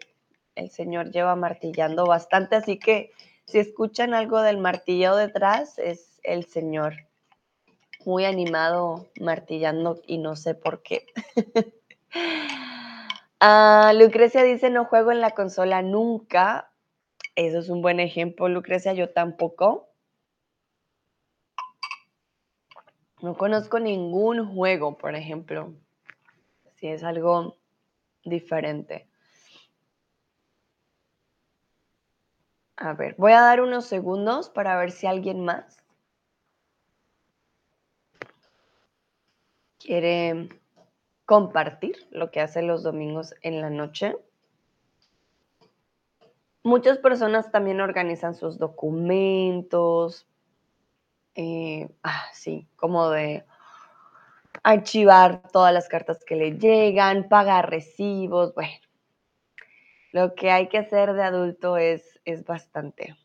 El 0.55 0.69
señor 0.69 1.11
lleva 1.11 1.35
martillando 1.35 2.05
bastante, 2.05 2.55
así 2.55 2.79
que 2.79 3.11
si 3.45 3.59
escuchan 3.59 4.13
algo 4.13 4.41
del 4.41 4.57
martillo 4.57 5.15
detrás, 5.15 5.77
es 5.77 6.19
el 6.23 6.45
señor 6.45 6.95
muy 8.05 8.25
animado 8.25 9.07
martillando 9.19 10.01
y 10.07 10.17
no 10.17 10.35
sé 10.35 10.55
por 10.55 10.81
qué. 10.81 11.05
Ah, 13.47 13.91
Lucrecia 13.93 14.41
dice, 14.43 14.71
no 14.71 14.85
juego 14.85 15.11
en 15.11 15.21
la 15.21 15.31
consola 15.31 15.83
nunca. 15.83 16.71
Eso 17.35 17.59
es 17.59 17.69
un 17.69 17.81
buen 17.81 17.99
ejemplo, 17.99 18.47
Lucrecia, 18.47 18.93
yo 18.93 19.11
tampoco. 19.11 19.89
No 23.21 23.35
conozco 23.35 23.79
ningún 23.79 24.55
juego, 24.55 24.97
por 24.97 25.15
ejemplo. 25.15 25.73
Si 26.75 26.87
es 26.87 27.03
algo 27.03 27.57
diferente. 28.23 29.07
A 32.77 32.93
ver, 32.93 33.15
voy 33.17 33.31
a 33.31 33.41
dar 33.41 33.61
unos 33.61 33.85
segundos 33.85 34.49
para 34.49 34.77
ver 34.77 34.91
si 34.91 35.07
alguien 35.07 35.45
más 35.45 35.81
quiere 39.79 40.49
compartir 41.25 41.95
lo 42.11 42.31
que 42.31 42.41
hace 42.41 42.61
los 42.61 42.83
domingos 42.83 43.33
en 43.41 43.61
la 43.61 43.69
noche. 43.69 44.17
Muchas 46.63 46.97
personas 46.97 47.51
también 47.51 47.79
organizan 47.79 48.35
sus 48.35 48.57
documentos, 48.57 50.27
eh, 51.35 51.89
ah, 52.03 52.25
sí, 52.33 52.67
como 52.75 53.09
de 53.09 53.45
archivar 54.63 55.43
todas 55.51 55.73
las 55.73 55.87
cartas 55.87 56.25
que 56.25 56.35
le 56.35 56.57
llegan, 56.57 57.29
pagar 57.29 57.69
recibos, 57.69 58.55
bueno, 58.55 58.73
lo 60.15 60.33
que 60.33 60.49
hay 60.49 60.69
que 60.69 60.77
hacer 60.77 61.11
de 61.11 61.23
adulto 61.23 61.75
es, 61.75 62.21
es 62.23 62.45
bastante. 62.45 63.17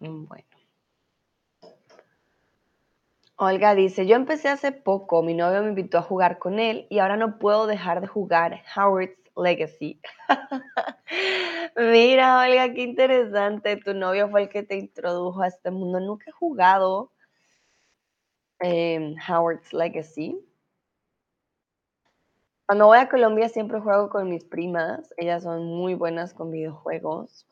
Mm, 0.00 0.24
bueno. 0.24 0.44
Olga 3.36 3.74
dice, 3.74 4.06
yo 4.06 4.16
empecé 4.16 4.48
hace 4.48 4.72
poco, 4.72 5.22
mi 5.22 5.34
novio 5.34 5.62
me 5.62 5.68
invitó 5.68 5.98
a 5.98 6.02
jugar 6.02 6.38
con 6.38 6.58
él 6.58 6.86
y 6.88 7.00
ahora 7.00 7.18
no 7.18 7.38
puedo 7.38 7.66
dejar 7.66 8.00
de 8.00 8.06
jugar 8.06 8.62
Howard's 8.74 9.17
Legacy. 9.38 10.00
Mira, 11.76 12.40
Olga, 12.42 12.72
qué 12.74 12.82
interesante. 12.82 13.76
Tu 13.76 13.94
novio 13.94 14.28
fue 14.28 14.42
el 14.42 14.48
que 14.48 14.62
te 14.62 14.76
introdujo 14.76 15.42
a 15.42 15.48
este 15.48 15.70
mundo. 15.70 16.00
Nunca 16.00 16.26
he 16.28 16.32
jugado. 16.32 17.12
Em, 18.60 19.14
Howard's 19.28 19.72
Legacy. 19.72 20.38
Cuando 22.66 22.86
voy 22.86 22.98
a 22.98 23.08
Colombia 23.08 23.48
siempre 23.48 23.80
juego 23.80 24.10
con 24.10 24.28
mis 24.28 24.44
primas. 24.44 25.14
Ellas 25.16 25.44
son 25.44 25.64
muy 25.66 25.94
buenas 25.94 26.34
con 26.34 26.50
videojuegos. 26.50 27.46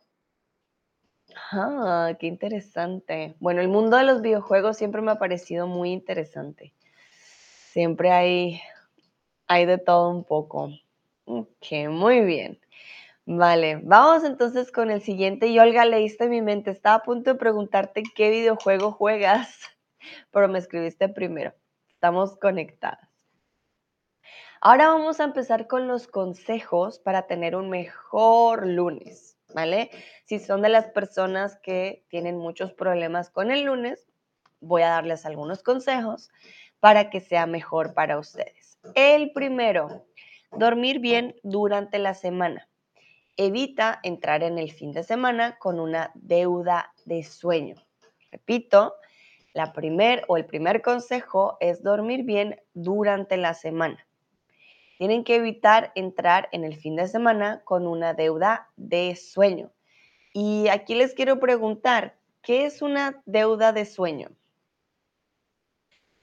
Ah, 1.53 2.13
qué 2.19 2.27
interesante. 2.27 3.37
Bueno, 3.41 3.61
el 3.61 3.69
mundo 3.69 3.97
de 3.97 4.05
los 4.05 4.23
videojuegos 4.23 4.77
siempre 4.77 5.03
me 5.03 5.13
ha 5.13 5.19
parecido 5.19 5.67
muy 5.67 5.93
interesante. 5.93 6.75
Siempre 7.73 8.11
hay, 8.11 8.61
hay 9.47 9.67
de 9.67 9.79
todo 9.79 10.11
un 10.11 10.25
poco. 10.25 10.71
Ok, 11.27 11.89
muy 11.91 12.21
bien. 12.21 12.61
Vale, 13.27 13.81
vamos 13.83 14.23
entonces 14.23 14.71
con 14.71 14.93
el 14.93 15.03
siguiente. 15.03 15.49
Y 15.49 15.59
Olga, 15.59 15.85
leíste 15.85 16.29
mi 16.29 16.41
mente. 16.41 16.71
Estaba 16.71 16.97
a 16.97 17.03
punto 17.03 17.33
de 17.33 17.39
preguntarte 17.39 18.05
qué 18.15 18.31
videojuego 18.31 18.93
juegas, 18.93 19.61
pero 20.31 20.49
me 20.49 20.61
escribiste 20.61 21.09
primero. 21.09 21.53
Estamos 21.89 22.37
conectadas. 22.37 23.09
Ahora 24.61 24.89
vamos 24.89 25.19
a 25.19 25.25
empezar 25.25 25.67
con 25.67 25.89
los 25.89 26.07
consejos 26.07 27.01
para 27.01 27.27
tener 27.27 27.57
un 27.57 27.71
mejor 27.71 28.67
lunes, 28.67 29.37
¿vale? 29.53 29.91
Si 30.25 30.39
son 30.39 30.63
de 30.63 30.69
las 30.69 30.87
personas 30.87 31.59
que 31.61 32.05
tienen 32.09 32.39
muchos 32.39 32.73
problemas 32.73 33.31
con 33.31 33.51
el 33.51 33.65
lunes, 33.65 34.09
voy 34.61 34.83
a 34.83 34.91
darles 34.91 35.27
algunos 35.27 35.65
consejos 35.65 36.31
para 36.79 37.11
que 37.11 37.21
sea 37.21 37.47
mejor 37.47 37.95
para 37.95 38.19
ustedes. 38.19 38.79
El 38.95 39.33
primero, 39.33 40.07
dormir 40.53 41.01
bien 41.01 41.37
durante 41.43 41.99
la 41.99 42.15
semana. 42.15 42.69
Evita 43.37 44.01
entrar 44.03 44.43
en 44.43 44.59
el 44.59 44.73
fin 44.73 44.93
de 44.93 45.03
semana 45.03 45.59
con 45.59 45.79
una 45.79 46.11
deuda 46.15 46.93
de 47.05 47.23
sueño. 47.23 47.77
Repito, 48.33 48.95
la 49.53 49.73
primer 49.73 50.25
o 50.29 50.37
el 50.37 50.47
primer 50.47 50.83
consejo 50.83 51.57
es 51.61 51.83
dormir 51.83 52.25
bien 52.25 52.61
durante 52.75 53.37
la 53.37 53.55
semana. 53.55 54.07
Tienen 54.99 55.25
que 55.25 55.37
evitar 55.37 55.93
entrar 55.95 56.49
en 56.53 56.65
el 56.65 56.77
fin 56.77 56.97
de 56.97 57.09
semana 57.09 57.63
con 57.65 57.87
una 57.87 58.15
deuda 58.15 58.69
de 58.77 59.15
sueño. 59.17 59.71
Y 60.33 60.69
aquí 60.69 60.95
les 60.95 61.15
quiero 61.15 61.39
preguntar, 61.41 62.17
¿qué 62.43 62.67
es 62.67 62.83
una 62.83 63.23
deuda 63.27 63.73
de 63.73 63.85
sueño? 63.85 64.31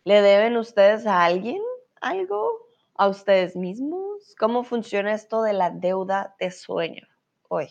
¿Le 0.03 0.21
deben 0.21 0.57
ustedes 0.57 1.05
a 1.05 1.23
alguien 1.23 1.61
algo? 2.01 2.62
¿A 2.95 3.07
ustedes 3.07 3.55
mismos? 3.55 4.35
¿Cómo 4.37 4.63
funciona 4.63 5.13
esto 5.13 5.41
de 5.41 5.53
la 5.53 5.71
deuda 5.71 6.35
de 6.39 6.51
sueño? 6.51 7.07
Hoy. 7.49 7.69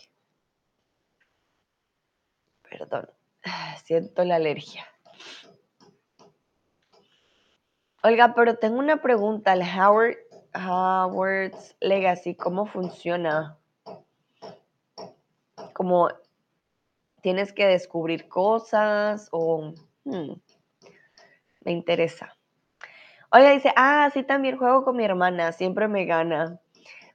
Perdón, 2.69 3.09
siento 3.85 4.23
la 4.25 4.35
alergia. 4.35 4.85
Oiga, 8.03 8.33
pero 8.35 8.57
tengo 8.57 8.79
una 8.79 9.01
pregunta. 9.01 9.53
¿El 9.53 9.61
Howard 9.61 10.17
Howard's 10.53 11.75
Legacy, 11.79 12.35
¿cómo 12.35 12.65
funciona? 12.65 13.57
Como 15.73 16.09
tienes 17.21 17.53
que 17.53 17.65
descubrir 17.65 18.27
cosas 18.27 19.29
o 19.31 19.73
hmm, 20.03 20.33
me 21.61 21.71
interesa. 21.71 22.35
Oiga, 23.33 23.51
dice, 23.51 23.73
ah, 23.75 24.09
sí, 24.13 24.23
también 24.23 24.57
juego 24.57 24.83
con 24.85 24.95
mi 24.95 25.03
hermana, 25.03 25.51
siempre 25.53 25.87
me 25.87 26.05
gana. 26.05 26.61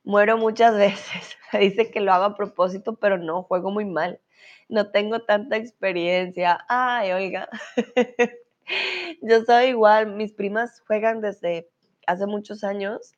Muero 0.04 0.36
muchas 0.36 0.74
veces. 0.78 1.38
dice 1.52 1.90
que 1.90 2.00
lo 2.00 2.12
hago 2.12 2.24
a 2.24 2.36
propósito, 2.36 2.96
pero 2.96 3.18
no, 3.18 3.44
juego 3.44 3.70
muy 3.70 3.84
mal. 3.84 4.20
No 4.68 4.90
tengo 4.90 5.20
tanta 5.20 5.56
experiencia. 5.56 6.64
Ay, 6.68 7.12
oiga. 7.12 7.48
Yo 9.22 9.44
soy 9.44 9.66
igual, 9.66 10.14
mis 10.14 10.32
primas 10.32 10.82
juegan 10.86 11.20
desde 11.20 11.70
hace 12.06 12.26
muchos 12.26 12.64
años 12.64 13.14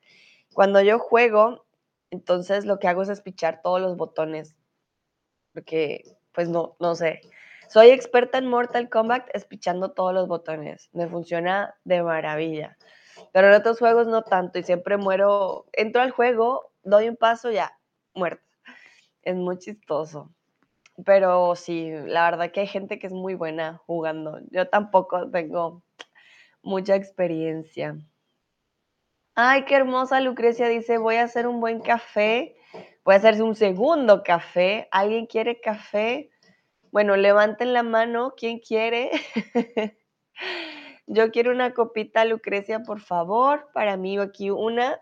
cuando 0.53 0.81
yo 0.81 0.99
juego, 0.99 1.65
entonces 2.11 2.65
lo 2.65 2.79
que 2.79 2.87
hago 2.87 3.01
es 3.03 3.09
espichar 3.09 3.61
todos 3.61 3.81
los 3.81 3.97
botones, 3.97 4.55
porque 5.53 6.17
pues 6.33 6.49
no, 6.49 6.75
no 6.79 6.95
sé. 6.95 7.21
Soy 7.71 7.91
experta 7.91 8.37
en 8.37 8.47
Mortal 8.47 8.89
Kombat 8.89 9.29
espichando 9.33 9.93
todos 9.93 10.13
los 10.13 10.27
botones. 10.27 10.89
Me 10.91 11.07
funciona 11.07 11.73
de 11.85 12.03
maravilla. 12.03 12.77
Pero 13.31 13.47
en 13.47 13.53
otros 13.53 13.79
juegos 13.79 14.07
no 14.07 14.23
tanto 14.23 14.59
y 14.59 14.63
siempre 14.63 14.97
muero. 14.97 15.67
Entro 15.71 16.01
al 16.01 16.11
juego, 16.11 16.73
doy 16.83 17.07
un 17.07 17.15
paso, 17.15 17.49
ya, 17.49 17.71
muerta. 18.13 18.43
Es 19.21 19.37
muy 19.37 19.57
chistoso. 19.57 20.33
Pero 21.05 21.55
sí, 21.55 21.91
la 22.07 22.29
verdad 22.29 22.51
que 22.51 22.59
hay 22.59 22.67
gente 22.67 22.99
que 22.99 23.07
es 23.07 23.13
muy 23.13 23.35
buena 23.35 23.77
jugando. 23.85 24.41
Yo 24.49 24.67
tampoco 24.67 25.31
tengo 25.31 25.81
mucha 26.61 26.95
experiencia. 26.95 27.97
Ay, 29.33 29.63
qué 29.63 29.75
hermosa 29.75 30.19
Lucrecia 30.19 30.67
dice, 30.67 30.97
voy 30.97 31.15
a 31.15 31.23
hacer 31.23 31.47
un 31.47 31.61
buen 31.61 31.79
café, 31.79 32.53
voy 33.05 33.13
a 33.13 33.17
hacerse 33.17 33.43
un 33.43 33.55
segundo 33.55 34.23
café. 34.23 34.89
¿Alguien 34.91 35.25
quiere 35.25 35.61
café? 35.61 36.30
Bueno, 36.91 37.15
levanten 37.15 37.73
la 37.73 37.83
mano, 37.83 38.33
¿quién 38.35 38.59
quiere? 38.59 39.11
Yo 41.07 41.31
quiero 41.31 41.51
una 41.51 41.73
copita, 41.73 42.25
Lucrecia, 42.25 42.83
por 42.83 42.99
favor. 42.99 43.69
Para 43.73 43.97
mí 43.97 44.17
aquí 44.17 44.49
una. 44.49 44.99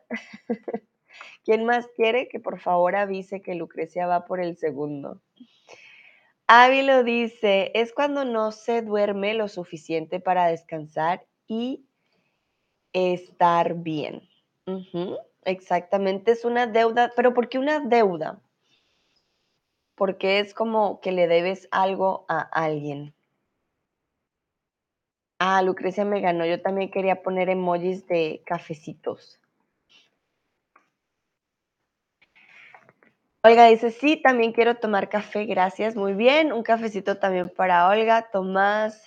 ¿Quién 1.44 1.66
más 1.66 1.88
quiere? 1.96 2.28
Que 2.28 2.40
por 2.40 2.60
favor 2.60 2.96
avise 2.96 3.42
que 3.42 3.56
Lucrecia 3.56 4.08
va 4.08 4.26
por 4.26 4.40
el 4.40 4.58
segundo. 4.58 5.22
Ávilo 6.48 7.04
dice, 7.04 7.72
es 7.76 7.94
cuando 7.94 8.26
no 8.26 8.52
se 8.52 8.82
duerme 8.82 9.36
lo 9.36 9.48
suficiente 9.48 10.20
para 10.20 10.48
descansar 10.48 11.26
y 11.48 11.86
estar 12.94 13.76
bien. 13.76 14.28
Exactamente, 15.44 16.32
es 16.32 16.46
una 16.46 16.66
deuda, 16.66 17.12
pero 17.16 17.34
¿por 17.34 17.50
qué 17.50 17.60
una 17.60 17.80
deuda? 17.80 18.42
Porque 20.00 20.40
es 20.40 20.54
como 20.54 21.02
que 21.02 21.12
le 21.12 21.28
debes 21.28 21.68
algo 21.72 22.26
a 22.30 22.40
alguien. 22.40 23.14
Ah, 25.40 25.62
Lucrecia 25.62 26.06
me 26.06 26.22
ganó. 26.22 26.46
Yo 26.46 26.62
también 26.62 26.90
quería 26.90 27.22
poner 27.22 27.50
emojis 27.50 28.08
de 28.08 28.42
cafecitos. 28.46 29.42
Olga 33.44 33.68
dice, 33.68 33.92
sí, 33.92 34.16
también 34.16 34.54
quiero 34.54 34.76
tomar 34.76 35.10
café, 35.10 35.44
gracias. 35.44 35.98
Muy 35.98 36.14
bien, 36.14 36.54
un 36.54 36.64
cafecito 36.64 37.18
también 37.18 37.50
para 37.50 37.90
Olga, 37.90 38.30
Tomás, 38.32 39.04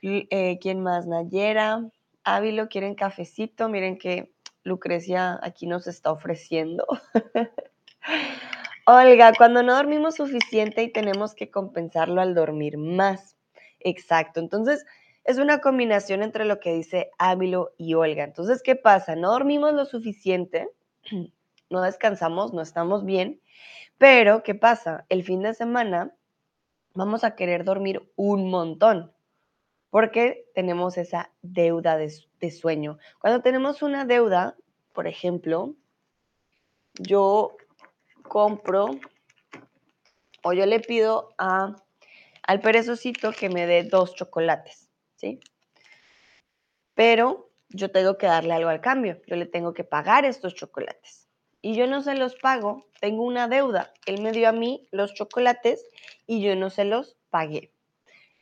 eh, 0.00 0.60
¿quién 0.60 0.80
más? 0.80 1.08
Nayera. 1.08 1.90
Ávilo 2.22 2.68
quieren 2.68 2.94
cafecito, 2.94 3.68
miren 3.68 3.98
que 3.98 4.32
Lucrecia 4.62 5.40
aquí 5.42 5.66
nos 5.66 5.88
está 5.88 6.12
ofreciendo. 6.12 6.86
Olga, 8.86 9.32
cuando 9.36 9.62
no 9.62 9.74
dormimos 9.74 10.16
suficiente 10.16 10.82
y 10.82 10.92
tenemos 10.92 11.34
que 11.34 11.50
compensarlo 11.50 12.20
al 12.20 12.34
dormir 12.34 12.76
más. 12.76 13.36
Exacto, 13.80 14.40
entonces 14.40 14.84
es 15.24 15.38
una 15.38 15.60
combinación 15.60 16.22
entre 16.22 16.44
lo 16.44 16.60
que 16.60 16.74
dice 16.74 17.10
Ávilo 17.18 17.72
y 17.78 17.94
Olga. 17.94 18.24
Entonces, 18.24 18.62
¿qué 18.62 18.76
pasa? 18.76 19.16
No 19.16 19.32
dormimos 19.32 19.72
lo 19.72 19.86
suficiente, 19.86 20.68
no 21.70 21.80
descansamos, 21.80 22.52
no 22.52 22.60
estamos 22.60 23.04
bien, 23.04 23.40
pero 23.96 24.42
¿qué 24.42 24.54
pasa? 24.54 25.06
El 25.08 25.24
fin 25.24 25.42
de 25.42 25.54
semana 25.54 26.14
vamos 26.94 27.24
a 27.24 27.34
querer 27.34 27.64
dormir 27.64 28.10
un 28.16 28.50
montón 28.50 29.12
porque 29.90 30.44
tenemos 30.54 30.98
esa 30.98 31.30
deuda 31.40 31.96
de, 31.96 32.10
sueño. 32.50 32.98
Cuando 33.20 33.42
tenemos 33.42 33.80
una 33.80 34.04
deuda, 34.04 34.56
por 34.92 35.06
ejemplo, 35.06 35.76
yo 36.94 37.56
compro 38.28 38.98
o 40.42 40.52
yo 40.52 40.66
le 40.66 40.80
pido 40.80 41.34
a, 41.38 41.76
al 42.42 42.60
perezocito 42.60 43.32
que 43.32 43.48
me 43.48 43.66
dé 43.66 43.84
dos 43.84 44.14
chocolates, 44.14 44.88
¿sí? 45.16 45.40
Pero 46.94 47.50
yo 47.68 47.90
tengo 47.90 48.18
que 48.18 48.26
darle 48.26 48.52
algo 48.52 48.68
al 48.68 48.80
cambio, 48.80 49.20
yo 49.26 49.36
le 49.36 49.46
tengo 49.46 49.74
que 49.74 49.84
pagar 49.84 50.24
estos 50.24 50.54
chocolates. 50.54 51.28
Y 51.60 51.74
yo 51.74 51.86
no 51.86 52.02
se 52.02 52.14
los 52.14 52.34
pago, 52.36 52.86
tengo 53.00 53.24
una 53.24 53.48
deuda. 53.48 53.92
Él 54.04 54.20
me 54.20 54.32
dio 54.32 54.48
a 54.48 54.52
mí 54.52 54.86
los 54.90 55.14
chocolates 55.14 55.86
y 56.26 56.42
yo 56.42 56.54
no 56.56 56.68
se 56.68 56.84
los 56.84 57.16
pagué. 57.30 57.72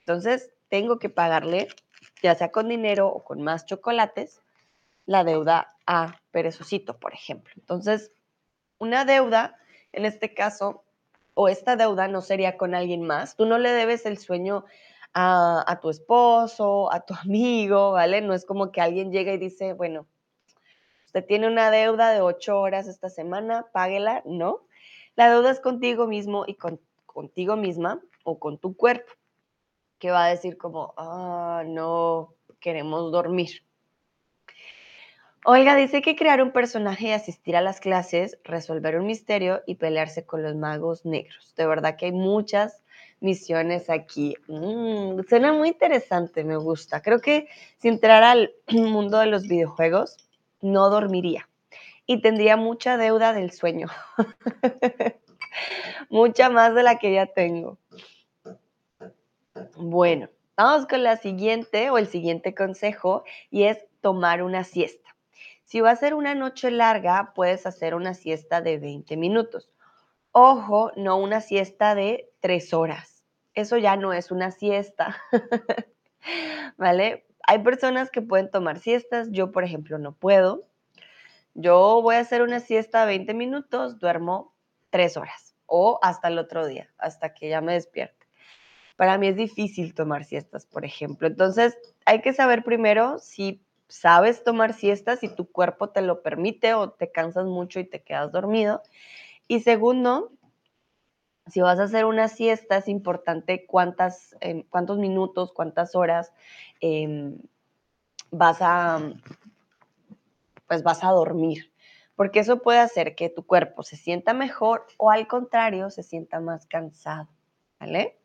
Entonces, 0.01 0.51
tengo 0.69 0.99
que 0.99 1.09
pagarle, 1.09 1.69
ya 2.23 2.35
sea 2.35 2.51
con 2.51 2.69
dinero 2.69 3.09
o 3.09 3.23
con 3.23 3.41
más 3.41 3.65
chocolates, 3.65 4.41
la 5.07 5.23
deuda 5.23 5.77
a 5.87 6.21
Perezocito, 6.33 6.99
por 6.99 7.15
ejemplo. 7.15 7.53
Entonces, 7.57 8.11
una 8.79 9.05
deuda, 9.05 9.57
en 9.93 10.05
este 10.05 10.35
caso, 10.35 10.85
o 11.35 11.49
esta 11.49 11.77
deuda 11.77 12.09
no 12.09 12.21
sería 12.21 12.57
con 12.57 12.75
alguien 12.75 13.03
más. 13.03 13.37
Tú 13.37 13.47
no 13.47 13.59
le 13.59 13.71
debes 13.73 14.07
el 14.07 14.19
sueño 14.19 14.65
a, 15.15 15.79
tu 15.81 15.91
esposo, 15.91 16.93
a 16.93 17.01
tu 17.01 17.15
amigo, 17.23 17.93
¿vale? 17.93 18.21
No 18.21 18.35
es 18.35 18.45
como 18.45 18.73
que 18.73 18.81
alguien 18.81 19.13
llega 19.13 19.33
y 19.33 19.39
dice, 19.39 19.73
bueno, 19.73 20.07
usted 21.07 21.25
tiene 21.27 21.47
una 21.47 21.71
deuda 21.71 22.11
de 22.11 22.21
ocho 22.21 22.61
horas 22.61 22.87
esta 22.87 23.09
semana, 23.09 23.67
páguela. 23.73 24.23
No, 24.25 24.67
la 25.15 25.31
deuda 25.31 25.51
es 25.51 25.61
contigo 25.61 26.07
mismo 26.07 26.45
y 26.47 26.55
con, 26.55 26.81
contigo 27.07 27.57
misma 27.57 28.01
o 28.25 28.39
con 28.39 28.59
tu 28.59 28.77
cuerpo 28.77 29.13
que 29.99 30.11
va 30.11 30.25
a 30.25 30.31
decir 30.31 30.59
como, 30.59 30.95
ah, 30.97 31.63
no, 31.65 32.35
queremos 32.59 33.13
dormir. 33.13 33.63
Olga 35.45 35.75
dice 35.75 36.03
que 36.03 36.15
crear 36.15 36.41
un 36.41 36.53
personaje 36.53 37.09
y 37.09 37.13
asistir 37.13 37.57
a 37.57 37.61
las 37.61 37.81
clases, 37.81 38.39
resolver 38.45 38.97
un 38.97 39.07
misterio 39.07 39.63
y 39.67 39.75
pelearse 39.75 40.25
con 40.25 40.45
los 40.45 40.55
magos 40.55 41.05
negros. 41.05 41.53
De 41.57 41.67
verdad 41.67 41.97
que 41.97 42.07
hay 42.07 42.13
muchas 42.13 42.85
misiones 43.19 43.91
aquí. 43.91 44.37
Mm, 44.47 45.21
suena 45.29 45.53
muy 45.53 45.71
interesante, 45.71 46.45
me 46.45 46.57
gusta. 46.57 47.03
Creo 47.03 47.21
que 47.21 47.49
si 47.79 47.89
entrara 47.89 48.31
al 48.31 48.53
mundo 48.71 49.19
de 49.19 49.27
los 49.27 49.49
videojuegos, 49.49 50.17
no 50.61 50.91
dormiría 50.91 51.49
y 52.07 52.23
tendría 52.23 52.57
mucha 52.57 52.97
deuda 52.97 53.33
del 53.33 53.51
sueño. 53.51 53.89
Mucha 56.09 56.51
más 56.51 56.75
de 56.75 56.83
la 56.83 56.99
que 56.99 57.13
ya 57.13 57.27
tengo. 57.27 57.79
Bueno, 59.77 60.29
vamos 60.57 60.87
con 60.87 61.03
la 61.03 61.17
siguiente 61.17 61.91
o 61.91 61.99
el 61.99 62.07
siguiente 62.07 62.55
consejo 62.55 63.25
y 63.51 63.65
es 63.65 63.79
tomar 64.01 64.43
una 64.43 64.65
siesta. 64.65 65.02
Si 65.73 65.81
va 65.81 65.91
a 65.91 65.97
ser 65.97 66.13
una 66.13 66.35
noche 66.35 66.71
larga, 66.71 67.33
puedes 67.35 67.65
hacer 67.65 67.95
una 67.95 68.13
siesta 68.13 68.61
de 68.61 68.77
20 68.77 69.17
minutos. 69.17 69.73
Ojo, 70.31 70.93
no 70.97 71.17
una 71.17 71.41
siesta 71.41 71.95
de 71.95 72.31
3 72.41 72.75
horas. 72.75 73.25
Eso 73.55 73.79
ya 73.79 73.97
no 73.97 74.13
es 74.13 74.31
una 74.31 74.51
siesta. 74.51 75.17
¿Vale? 76.77 77.25
Hay 77.47 77.61
personas 77.61 78.11
que 78.11 78.21
pueden 78.21 78.51
tomar 78.51 78.81
siestas, 78.81 79.29
yo 79.31 79.51
por 79.51 79.65
ejemplo 79.65 79.97
no 79.97 80.13
puedo. 80.13 80.61
Yo 81.55 82.03
voy 82.03 82.17
a 82.17 82.21
hacer 82.21 82.43
una 82.43 82.61
siesta 82.61 83.01
de 83.01 83.07
20 83.07 83.33
minutos, 83.33 83.99
duermo 83.99 84.55
3 84.91 85.17
horas 85.17 85.57
o 85.65 85.99
hasta 86.03 86.29
el 86.29 86.37
otro 86.37 86.67
día, 86.67 86.93
hasta 86.99 87.33
que 87.33 87.49
ya 87.49 87.63
me 87.63 87.73
despierte. 87.73 88.27
Para 88.97 89.17
mí 89.17 89.29
es 89.29 89.37
difícil 89.37 89.95
tomar 89.95 90.27
siestas, 90.27 90.67
por 90.67 90.85
ejemplo. 90.85 91.29
Entonces, 91.29 91.79
hay 92.05 92.21
que 92.21 92.35
saber 92.35 92.63
primero 92.63 93.19
si 93.19 93.65
sabes 93.93 94.43
tomar 94.43 94.73
siestas, 94.73 95.21
si 95.21 95.29
tu 95.29 95.51
cuerpo 95.51 95.91
te 95.91 96.01
lo 96.01 96.23
permite 96.23 96.73
o 96.75 96.91
te 96.91 97.13
cansas 97.13 97.45
mucho 97.45 97.79
y 97.79 97.85
te 97.85 98.03
quedas 98.03 98.33
dormido. 98.33 98.83
Y 99.49 99.61
segundo, 99.61 100.33
si 101.49 101.61
vas 101.61 101.79
a 101.79 101.85
hacer 101.85 102.07
una 102.07 102.29
siesta, 102.29 102.79
es 102.79 102.89
importante 102.89 103.67
cuántas, 103.67 104.35
em, 104.41 104.63
cuántos 104.71 104.99
minutos, 104.99 105.53
cuántas 105.53 105.95
horas 105.95 106.33
em, 106.81 107.39
vas 108.31 108.59
a, 108.61 108.99
pues 110.67 110.83
vas 110.83 111.05
a 111.05 111.11
dormir. 111.11 111.71
Porque 112.17 112.41
eso 112.41 112.63
puede 112.63 112.79
hacer 112.79 113.15
que 113.15 113.29
tu 113.29 113.47
cuerpo 113.47 113.83
se 113.83 113.97
sienta 113.97 114.33
mejor 114.33 114.87
o 114.97 115.11
al 115.11 115.27
contrario, 115.27 115.91
se 115.91 116.03
sienta 116.03 116.41
más 116.41 116.67
cansado. 116.67 117.29
¿Vale? 117.79 118.19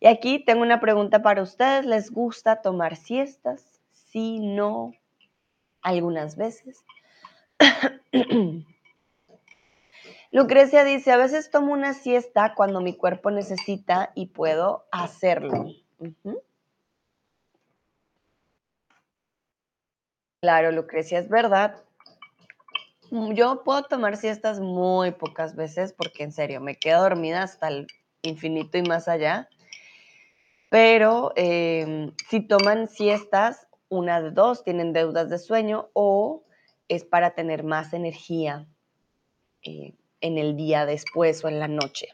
Y 0.00 0.06
aquí 0.06 0.42
tengo 0.42 0.62
una 0.62 0.80
pregunta 0.80 1.20
para 1.22 1.42
ustedes. 1.42 1.84
¿Les 1.84 2.10
gusta 2.10 2.62
tomar 2.62 2.96
siestas? 2.96 3.69
Sí, 4.10 4.40
no, 4.40 4.92
algunas 5.82 6.36
veces. 6.36 6.84
Lucrecia 10.32 10.84
dice, 10.84 11.12
a 11.12 11.16
veces 11.16 11.50
tomo 11.50 11.72
una 11.72 11.94
siesta 11.94 12.54
cuando 12.54 12.80
mi 12.80 12.96
cuerpo 12.96 13.30
necesita 13.30 14.12
y 14.14 14.26
puedo 14.26 14.86
hacerlo. 14.90 15.66
Claro, 20.40 20.72
Lucrecia, 20.72 21.18
es 21.18 21.28
verdad. 21.28 21.76
Yo 23.10 23.64
puedo 23.64 23.82
tomar 23.84 24.16
siestas 24.16 24.60
muy 24.60 25.10
pocas 25.10 25.56
veces 25.56 25.92
porque 25.92 26.22
en 26.22 26.32
serio 26.32 26.60
me 26.60 26.76
quedo 26.76 27.02
dormida 27.02 27.42
hasta 27.42 27.68
el 27.68 27.86
infinito 28.22 28.78
y 28.78 28.82
más 28.82 29.08
allá. 29.08 29.48
Pero 30.68 31.32
em, 31.34 32.12
si 32.28 32.40
toman 32.40 32.88
siestas, 32.88 33.66
una 33.90 34.22
de 34.22 34.30
dos, 34.30 34.64
tienen 34.64 34.94
deudas 34.94 35.28
de 35.28 35.38
sueño 35.38 35.90
o 35.92 36.44
es 36.88 37.04
para 37.04 37.34
tener 37.34 37.64
más 37.64 37.92
energía 37.92 38.66
eh, 39.62 39.94
en 40.20 40.38
el 40.38 40.56
día 40.56 40.86
después 40.86 41.44
o 41.44 41.48
en 41.48 41.58
la 41.58 41.68
noche. 41.68 42.08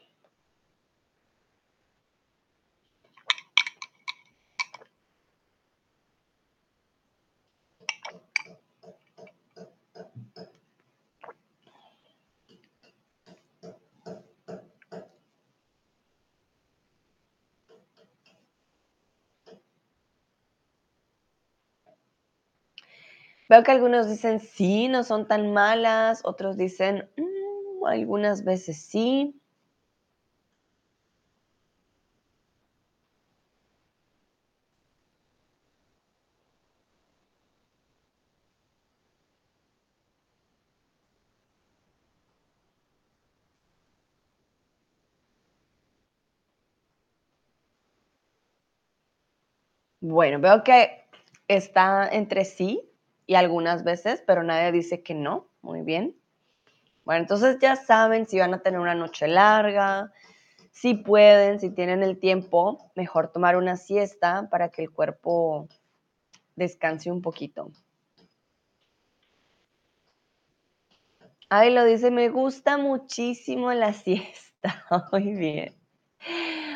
Veo 23.48 23.62
que 23.64 23.72
algunos 23.72 24.08
dicen 24.08 24.38
sí, 24.40 24.86
no 24.88 25.02
son 25.04 25.26
tan 25.26 25.52
malas, 25.52 26.20
otros 26.24 26.56
dicen 26.56 27.08
mm, 27.16 27.84
algunas 27.86 28.44
veces 28.44 28.80
sí. 28.82 29.40
Bueno, 50.00 50.40
veo 50.40 50.62
que 50.64 51.04
está 51.48 52.08
entre 52.10 52.44
sí 52.44 52.82
y 53.26 53.34
algunas 53.34 53.84
veces, 53.84 54.22
pero 54.26 54.42
nadie 54.42 54.72
dice 54.72 55.02
que 55.02 55.14
no. 55.14 55.48
Muy 55.62 55.82
bien. 55.82 56.16
Bueno, 57.04 57.22
entonces 57.22 57.58
ya 57.60 57.76
saben 57.76 58.26
si 58.26 58.38
van 58.38 58.54
a 58.54 58.62
tener 58.62 58.80
una 58.80 58.94
noche 58.94 59.28
larga, 59.28 60.12
si 60.72 60.94
pueden, 60.94 61.58
si 61.60 61.70
tienen 61.70 62.02
el 62.02 62.18
tiempo, 62.18 62.90
mejor 62.94 63.32
tomar 63.32 63.56
una 63.56 63.76
siesta 63.76 64.48
para 64.50 64.68
que 64.70 64.82
el 64.82 64.90
cuerpo 64.90 65.68
descanse 66.54 67.10
un 67.10 67.22
poquito. 67.22 67.70
Ay, 71.48 71.72
lo 71.72 71.84
dice, 71.84 72.10
me 72.10 72.28
gusta 72.28 72.76
muchísimo 72.76 73.72
la 73.72 73.92
siesta. 73.92 74.84
Muy 75.12 75.32
bien. 75.32 75.74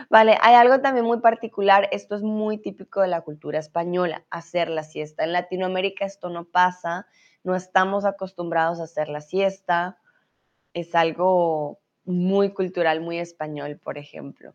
Vale, 0.08 0.38
hay 0.40 0.54
algo 0.54 0.80
también 0.80 1.04
muy 1.04 1.20
particular, 1.20 1.88
esto 1.92 2.16
es 2.16 2.22
muy 2.22 2.58
típico 2.58 3.00
de 3.00 3.08
la 3.08 3.22
cultura 3.22 3.58
española, 3.58 4.24
hacer 4.30 4.70
la 4.70 4.82
siesta. 4.82 5.24
En 5.24 5.32
Latinoamérica 5.32 6.04
esto 6.04 6.30
no 6.30 6.44
pasa, 6.44 7.06
no 7.44 7.54
estamos 7.54 8.04
acostumbrados 8.04 8.80
a 8.80 8.84
hacer 8.84 9.08
la 9.08 9.20
siesta, 9.20 9.98
es 10.74 10.94
algo 10.94 11.80
muy 12.04 12.52
cultural, 12.52 13.00
muy 13.00 13.18
español, 13.18 13.78
por 13.78 13.98
ejemplo. 13.98 14.54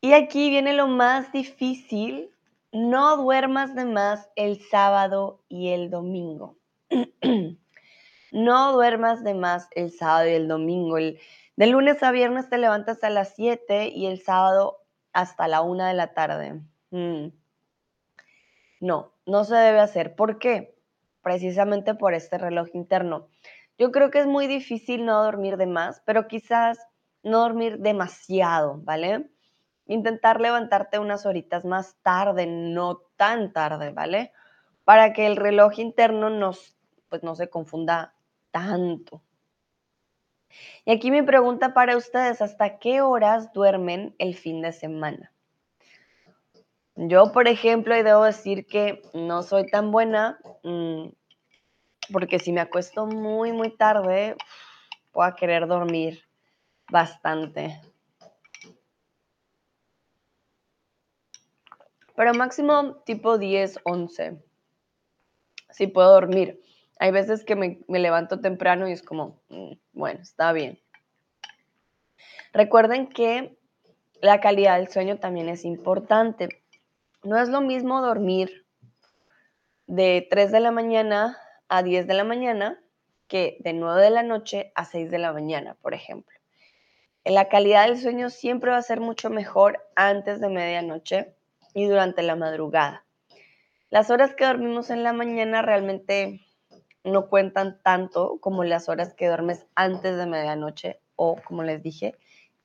Y 0.00 0.14
aquí 0.14 0.50
viene 0.50 0.72
lo 0.72 0.88
más 0.88 1.32
difícil, 1.32 2.30
no 2.72 3.16
duermas 3.16 3.74
de 3.74 3.84
más 3.84 4.28
el 4.36 4.60
sábado 4.60 5.44
y 5.48 5.68
el 5.68 5.90
domingo. 5.90 6.56
no 8.32 8.72
duermas 8.72 9.22
de 9.22 9.34
más 9.34 9.68
el 9.72 9.92
sábado 9.92 10.28
y 10.28 10.32
el 10.32 10.48
domingo. 10.48 10.98
El, 10.98 11.20
de 11.62 11.68
lunes 11.68 12.02
a 12.02 12.10
viernes 12.10 12.48
te 12.48 12.58
levantas 12.58 13.04
a 13.04 13.08
las 13.08 13.36
7 13.36 13.92
y 13.94 14.06
el 14.06 14.20
sábado 14.20 14.78
hasta 15.12 15.46
la 15.46 15.60
1 15.60 15.84
de 15.84 15.94
la 15.94 16.12
tarde. 16.12 16.60
Mm. 16.90 17.28
No, 18.80 19.12
no 19.26 19.44
se 19.44 19.54
debe 19.54 19.78
hacer. 19.78 20.16
¿Por 20.16 20.40
qué? 20.40 20.76
Precisamente 21.22 21.94
por 21.94 22.14
este 22.14 22.36
reloj 22.36 22.66
interno. 22.74 23.28
Yo 23.78 23.92
creo 23.92 24.10
que 24.10 24.18
es 24.18 24.26
muy 24.26 24.48
difícil 24.48 25.04
no 25.04 25.22
dormir 25.22 25.56
de 25.56 25.66
más, 25.66 26.02
pero 26.04 26.26
quizás 26.26 26.80
no 27.22 27.38
dormir 27.38 27.78
demasiado, 27.78 28.80
¿vale? 28.82 29.30
Intentar 29.86 30.40
levantarte 30.40 30.98
unas 30.98 31.26
horitas 31.26 31.64
más 31.64 31.94
tarde, 32.02 32.48
no 32.48 33.02
tan 33.14 33.52
tarde, 33.52 33.90
¿vale? 33.90 34.32
Para 34.82 35.12
que 35.12 35.28
el 35.28 35.36
reloj 35.36 35.78
interno 35.78 36.28
nos, 36.28 36.76
pues 37.08 37.22
no 37.22 37.36
se 37.36 37.48
confunda 37.48 38.16
tanto. 38.50 39.22
Y 40.84 40.92
aquí 40.92 41.10
mi 41.10 41.22
pregunta 41.22 41.74
para 41.74 41.96
ustedes, 41.96 42.42
¿hasta 42.42 42.78
qué 42.78 43.00
horas 43.00 43.52
duermen 43.52 44.14
el 44.18 44.34
fin 44.34 44.62
de 44.62 44.72
semana? 44.72 45.32
Yo, 46.94 47.32
por 47.32 47.48
ejemplo, 47.48 47.94
debo 47.94 48.24
decir 48.24 48.66
que 48.66 49.02
no 49.14 49.42
soy 49.42 49.66
tan 49.66 49.90
buena, 49.90 50.38
mm, 50.62 51.08
porque 52.12 52.38
si 52.38 52.52
me 52.52 52.60
acuesto 52.60 53.06
muy, 53.06 53.52
muy 53.52 53.74
tarde, 53.76 54.36
puedo 55.10 55.34
querer 55.34 55.66
dormir 55.66 56.22
bastante. 56.90 57.80
Pero 62.14 62.34
máximo 62.34 62.96
tipo 63.06 63.38
10, 63.38 63.78
11. 63.84 64.38
Sí 65.70 65.86
puedo 65.86 66.12
dormir. 66.12 66.60
Hay 66.98 67.10
veces 67.10 67.44
que 67.44 67.56
me, 67.56 67.80
levanto 67.88 68.40
temprano 68.40 68.88
y 68.88 68.92
es 68.92 69.02
como, 69.02 69.40
mm, 69.48 69.72
bueno, 69.92 70.20
está 70.20 70.52
bien. 70.52 70.80
Recuerden 72.52 73.08
que 73.08 73.56
la 74.20 74.40
calidad 74.40 74.78
del 74.78 74.88
sueño 74.88 75.18
también 75.18 75.48
es 75.48 75.64
importante. 75.64 76.62
No 77.22 77.38
es 77.38 77.48
lo 77.48 77.60
mismo 77.60 78.00
dormir 78.02 78.66
de 79.86 80.26
3 80.30 80.52
de 80.52 80.60
la 80.60 80.70
mañana 80.70 81.38
a 81.68 81.82
10 81.82 82.06
de 82.06 82.14
la 82.14 82.24
mañana 82.24 82.78
que 83.26 83.56
de 83.60 83.72
9 83.72 84.02
de 84.02 84.10
la 84.10 84.22
noche 84.22 84.72
a 84.74 84.84
6 84.84 85.10
de 85.10 85.18
la 85.18 85.32
mañana, 85.32 85.74
por 85.80 85.94
ejemplo. 85.94 86.36
La 87.24 87.48
calidad 87.48 87.86
del 87.86 87.98
sueño 87.98 88.30
siempre 88.30 88.70
va 88.70 88.76
a 88.76 88.82
ser 88.82 89.00
mucho 89.00 89.30
mejor 89.30 89.80
antes 89.94 90.40
de 90.40 90.48
medianoche 90.48 91.34
y 91.72 91.86
durante 91.86 92.22
la 92.22 92.36
madrugada. 92.36 93.06
Las 93.90 94.10
horas 94.10 94.34
que 94.34 94.44
dormimos 94.44 94.90
en 94.90 95.02
la 95.02 95.12
mañana 95.12 95.62
realmente 95.62 96.40
no 97.04 97.28
cuentan 97.28 97.80
tanto 97.82 98.38
como 98.40 98.64
las 98.64 98.88
horas 98.88 99.14
que 99.14 99.26
duermes 99.26 99.66
antes 99.74 100.16
de 100.16 100.26
medianoche 100.26 101.00
o, 101.16 101.36
como 101.44 101.62
les 101.62 101.82
dije, 101.82 102.16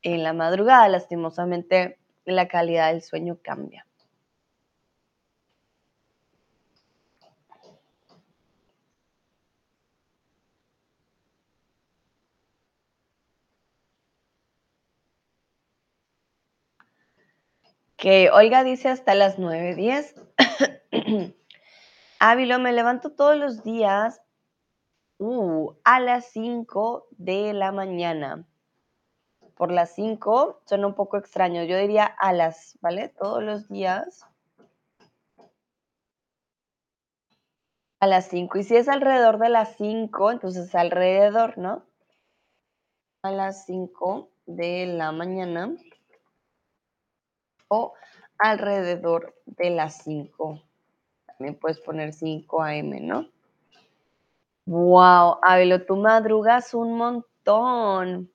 en 0.02 0.24
la 0.24 0.34
madrugada. 0.34 0.88
Lastimosamente, 0.88 2.00
la 2.26 2.48
calidad 2.48 2.92
del 2.92 3.02
sueño 3.02 3.40
cambia. 3.42 3.86
Que 17.98 18.30
Olga 18.30 18.64
dice 18.64 18.90
hasta 18.90 19.16
las 19.16 19.40
9.10. 19.40 21.34
Ávilo, 22.20 22.60
me 22.60 22.72
levanto 22.72 23.12
todos 23.12 23.36
los 23.38 23.64
días 23.64 24.22
uh, 25.20 25.74
a 25.84 26.00
las 26.00 26.26
5 26.32 27.08
de 27.12 27.54
la 27.54 27.72
mañana. 27.72 28.46
Por 29.56 29.72
las 29.72 29.96
5 29.96 30.62
suena 30.66 30.88
un 30.88 30.94
poco 30.94 31.18
extraño. 31.18 31.64
Yo 31.64 31.78
diría 31.78 32.06
a 32.06 32.34
las, 32.34 32.78
¿vale? 32.82 33.10
Todos 33.10 33.44
los 33.44 33.68
días. 33.70 34.26
A 38.00 38.08
las 38.08 38.28
5. 38.30 38.60
Y 38.60 38.64
si 38.64 38.76
es 38.76 38.88
alrededor 38.88 39.40
de 39.40 39.50
las 39.50 39.76
5, 39.78 40.32
entonces 40.32 40.76
alrededor, 40.76 41.58
¿no? 41.58 41.84
A 43.24 43.32
las 43.32 43.66
5 43.66 44.30
de 44.46 44.86
la 44.86 45.12
mañana 45.12 45.76
o 47.68 47.94
alrededor 48.38 49.36
de 49.46 49.72
las 49.72 50.04
5. 50.04 50.62
También 51.26 51.56
puedes 51.60 51.80
poner 51.80 52.14
5 52.14 52.64
AM, 52.64 53.00
¿no? 53.02 53.30
Wow, 54.68 55.40
Abelo, 55.44 55.86
tú 55.86 55.96
madrugas 55.96 56.74
un 56.74 56.98
montón. 56.98 58.30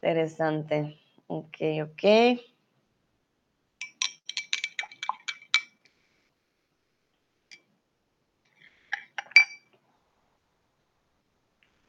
Interesante. 0.00 0.98
Ok, 1.26 1.56
ok. 1.82 2.40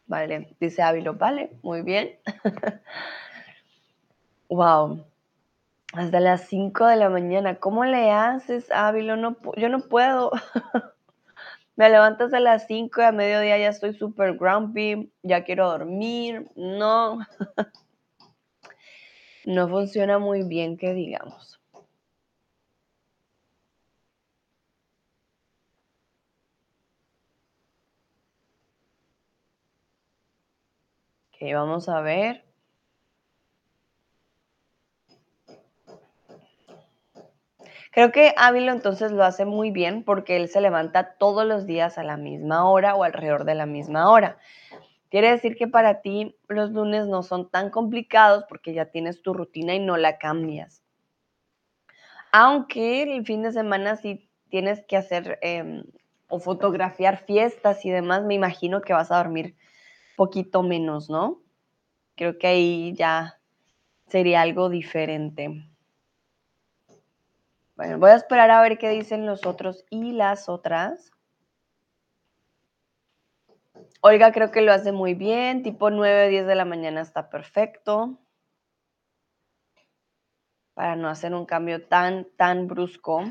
Vale, 0.05 0.53
dice 0.59 0.81
Ávilo, 0.81 1.13
vale, 1.13 1.57
muy 1.63 1.81
bien. 1.81 2.19
wow. 4.49 5.05
Hasta 5.93 6.19
las 6.19 6.41
5 6.47 6.87
de 6.87 6.97
la 6.97 7.09
mañana. 7.09 7.55
¿Cómo 7.55 7.85
le 7.85 8.11
haces, 8.11 8.69
Ávilo? 8.69 9.15
No, 9.15 9.37
yo 9.55 9.69
no 9.69 9.79
puedo. 9.79 10.31
Me 11.79 11.89
levantas 11.89 12.33
a 12.33 12.41
las 12.41 12.67
5 12.67 12.99
y 12.99 13.05
a 13.05 13.13
mediodía 13.13 13.57
ya 13.57 13.69
estoy 13.69 13.93
súper 13.93 14.35
grumpy, 14.35 15.13
ya 15.23 15.45
quiero 15.45 15.69
dormir. 15.69 16.51
No. 16.57 17.19
no 19.45 19.69
funciona 19.69 20.19
muy 20.19 20.43
bien, 20.43 20.75
que 20.75 20.93
digamos. 20.93 21.61
Ok, 31.31 31.53
vamos 31.53 31.87
a 31.87 32.01
ver. 32.01 32.48
Creo 37.91 38.11
que 38.11 38.33
Ávilo 38.37 38.71
entonces 38.71 39.11
lo 39.11 39.23
hace 39.23 39.45
muy 39.45 39.71
bien 39.71 40.03
porque 40.03 40.35
él 40.35 40.47
se 40.47 40.61
levanta 40.61 41.15
todos 41.17 41.45
los 41.45 41.65
días 41.65 41.97
a 41.97 42.03
la 42.03 42.17
misma 42.17 42.69
hora 42.69 42.95
o 42.95 43.03
alrededor 43.03 43.45
de 43.45 43.55
la 43.55 43.65
misma 43.65 44.11
hora. 44.11 44.37
Quiere 45.09 45.31
decir 45.31 45.55
que 45.55 45.67
para 45.67 46.01
ti 46.01 46.35
los 46.47 46.69
lunes 46.71 47.07
no 47.07 47.23
son 47.23 47.49
tan 47.49 47.71
complicados 47.71 48.45
porque 48.47 48.73
ya 48.73 48.85
tienes 48.85 49.23
tu 49.23 49.33
rutina 49.33 49.73
y 49.73 49.79
no 49.79 49.97
la 49.97 50.19
cambias. 50.19 50.83
Aunque 52.31 53.01
el 53.01 53.25
fin 53.25 53.41
de 53.41 53.51
semana 53.51 53.95
sí 53.95 54.29
tienes 54.49 54.83
que 54.87 54.97
hacer 54.97 55.39
em, 55.41 55.83
o 56.27 56.39
fotografiar 56.39 57.17
fiestas 57.17 57.83
y 57.85 57.89
demás, 57.89 58.23
me 58.23 58.35
imagino 58.35 58.81
que 58.81 58.93
vas 58.93 59.11
a 59.11 59.17
dormir 59.17 59.55
poquito 60.15 60.61
menos, 60.61 61.09
¿no? 61.09 61.41
Creo 62.15 62.37
que 62.37 62.47
ahí 62.47 62.93
ya 62.93 63.39
sería 64.09 64.41
algo 64.41 64.69
diferente. 64.69 65.68
Bueno, 67.79 67.97
voy 67.97 68.09
a 68.09 68.15
esperar 68.15 68.51
a 68.51 68.61
ver 68.61 68.77
qué 68.77 68.89
dicen 68.89 69.25
los 69.25 69.45
otros 69.45 69.85
y 69.89 70.11
las 70.11 70.49
otras. 70.49 71.13
Olga 74.01 74.33
creo 74.33 74.51
que 74.51 74.59
lo 74.59 74.73
hace 74.73 74.91
muy 74.91 75.13
bien, 75.13 75.63
tipo 75.63 75.89
9, 75.89 76.27
10 76.27 76.45
de 76.45 76.55
la 76.55 76.65
mañana 76.65 76.99
está 76.99 77.29
perfecto. 77.29 78.19
Para 80.73 80.97
no 80.97 81.07
hacer 81.07 81.33
un 81.33 81.45
cambio 81.45 81.87
tan, 81.87 82.27
tan 82.35 82.67
brusco, 82.67 83.23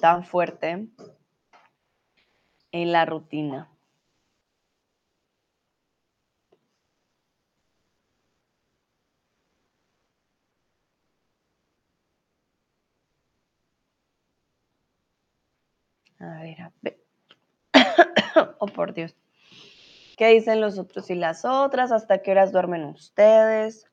tan 0.00 0.24
fuerte 0.24 0.88
en 2.72 2.90
la 2.90 3.04
rutina. 3.04 3.70
A 16.24 16.40
ver, 16.40 16.60
a 16.62 16.72
ver. 16.80 16.98
oh, 18.58 18.66
por 18.66 18.94
Dios. 18.94 19.14
¿Qué 20.16 20.28
dicen 20.28 20.60
los 20.60 20.78
otros 20.78 21.10
y 21.10 21.14
las 21.14 21.44
otras? 21.44 21.92
¿Hasta 21.92 22.22
qué 22.22 22.30
horas 22.30 22.52
duermen 22.52 22.84
ustedes? 22.84 23.90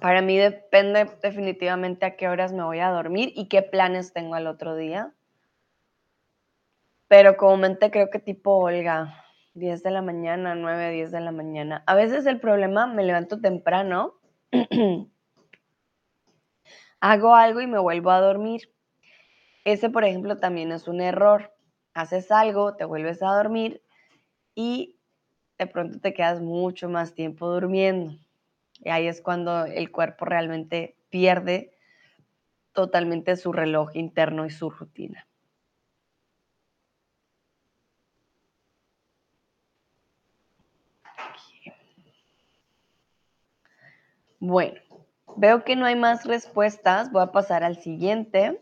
Para 0.00 0.22
mí 0.22 0.36
depende 0.38 1.08
definitivamente 1.22 2.06
a 2.06 2.16
qué 2.16 2.28
horas 2.28 2.52
me 2.52 2.64
voy 2.64 2.80
a 2.80 2.90
dormir 2.90 3.32
y 3.36 3.48
qué 3.48 3.62
planes 3.62 4.12
tengo 4.12 4.34
al 4.34 4.46
otro 4.46 4.74
día. 4.74 5.12
Pero 7.06 7.36
comúnmente 7.36 7.90
creo 7.90 8.08
que 8.10 8.18
tipo 8.18 8.56
Olga, 8.56 9.21
10 9.54 9.82
de 9.82 9.90
la 9.90 10.02
mañana, 10.02 10.54
9, 10.54 10.90
10 10.92 11.10
de 11.10 11.20
la 11.20 11.32
mañana. 11.32 11.82
A 11.86 11.94
veces 11.94 12.26
el 12.26 12.40
problema, 12.40 12.86
me 12.86 13.04
levanto 13.04 13.40
temprano, 13.40 14.14
hago 17.00 17.34
algo 17.34 17.60
y 17.60 17.66
me 17.66 17.78
vuelvo 17.78 18.10
a 18.10 18.20
dormir. 18.20 18.72
Ese, 19.64 19.90
por 19.90 20.04
ejemplo, 20.04 20.38
también 20.38 20.72
es 20.72 20.88
un 20.88 21.00
error. 21.00 21.54
Haces 21.94 22.30
algo, 22.30 22.74
te 22.76 22.84
vuelves 22.84 23.22
a 23.22 23.34
dormir 23.34 23.82
y 24.54 24.96
de 25.58 25.66
pronto 25.66 26.00
te 26.00 26.14
quedas 26.14 26.40
mucho 26.40 26.88
más 26.88 27.14
tiempo 27.14 27.48
durmiendo. 27.48 28.14
Y 28.80 28.88
ahí 28.88 29.06
es 29.06 29.20
cuando 29.20 29.66
el 29.66 29.92
cuerpo 29.92 30.24
realmente 30.24 30.96
pierde 31.10 31.76
totalmente 32.72 33.36
su 33.36 33.52
reloj 33.52 33.90
interno 33.94 34.46
y 34.46 34.50
su 34.50 34.70
rutina. 34.70 35.26
Bueno, 44.44 44.80
veo 45.36 45.62
que 45.62 45.76
no 45.76 45.86
hay 45.86 45.94
más 45.94 46.24
respuestas. 46.24 47.12
Voy 47.12 47.22
a 47.22 47.30
pasar 47.30 47.62
al 47.62 47.76
siguiente. 47.76 48.60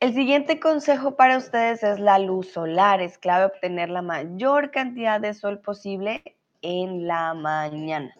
El 0.00 0.14
siguiente 0.14 0.58
consejo 0.58 1.14
para 1.14 1.36
ustedes 1.36 1.82
es 1.82 2.00
la 2.00 2.18
luz 2.18 2.50
solar. 2.50 3.02
Es 3.02 3.18
clave 3.18 3.44
obtener 3.44 3.90
la 3.90 4.00
mayor 4.00 4.70
cantidad 4.70 5.20
de 5.20 5.34
sol 5.34 5.58
posible 5.58 6.22
en 6.62 7.06
la 7.06 7.34
mañana. 7.34 8.16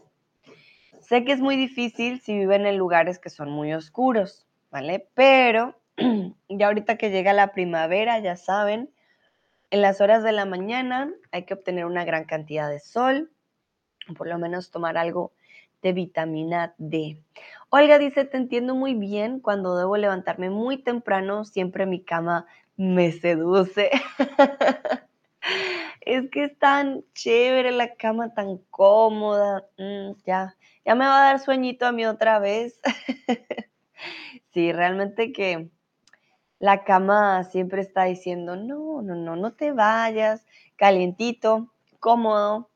Sé 1.01 1.25
que 1.25 1.33
es 1.33 1.41
muy 1.41 1.57
difícil 1.57 2.21
si 2.21 2.35
viven 2.37 2.67
en 2.67 2.77
lugares 2.77 3.19
que 3.19 3.31
son 3.31 3.51
muy 3.51 3.73
oscuros, 3.73 4.47
¿vale? 4.71 5.09
Pero 5.15 5.75
ya 6.51 6.67
ahorita 6.67 6.99
que 6.99 7.09
llega 7.09 7.33
la 7.33 7.55
primavera, 7.55 8.19
ya 8.19 8.37
saben, 8.37 8.91
en 9.71 9.81
las 9.81 10.03
horas 10.03 10.23
de 10.23 10.33
la 10.33 10.45
mañana 10.45 11.11
hay 11.31 11.45
que 11.45 11.55
obtener 11.55 11.87
una 11.87 12.05
gran 12.05 12.25
cantidad 12.25 12.69
de 12.69 12.79
sol, 12.79 13.33
por 14.19 14.27
lo 14.27 14.37
menos 14.37 14.71
tomar 14.71 14.99
algo 14.99 15.33
de 15.83 15.93
vitamina 15.93 16.75
D. 16.79 17.19
Olga 17.71 17.99
dice, 17.99 18.25
te 18.25 18.37
entiendo 18.37 18.75
muy 18.75 18.95
bien, 18.95 19.41
cuando 19.41 19.77
debo 19.77 19.97
levantarme 19.97 20.51
muy 20.51 20.79
temprano, 20.83 21.45
siempre 21.45 21.87
mi 21.87 22.03
cama 22.03 22.47
me 22.77 23.13
seduce. 23.13 23.91
Es 26.05 26.31
que 26.31 26.45
es 26.45 26.59
tan 26.59 27.05
chévere 27.15 27.71
la 27.71 27.95
cama, 27.95 28.35
tan 28.35 28.59
cómoda. 28.71 29.65
Mm, 29.79 30.13
ya, 30.27 30.57
ya 30.85 30.95
me 30.97 31.07
va 31.07 31.21
a 31.21 31.25
dar 31.27 31.39
sueñito 31.39 31.87
a 31.87 31.93
mí 31.93 32.05
otra 32.07 32.39
vez. 32.41 32.81
sí, 34.53 34.73
realmente 34.73 35.33
que 35.33 35.71
la 36.59 36.85
cama 36.85 37.45
siempre 37.45 37.83
está 37.83 38.05
diciendo, 38.05 38.57
no, 38.57 39.03
no, 39.03 39.15
no, 39.15 39.37
no 39.37 39.53
te 39.53 39.73
vayas, 39.73 40.45
calientito, 40.77 41.73
cómodo. 42.01 42.72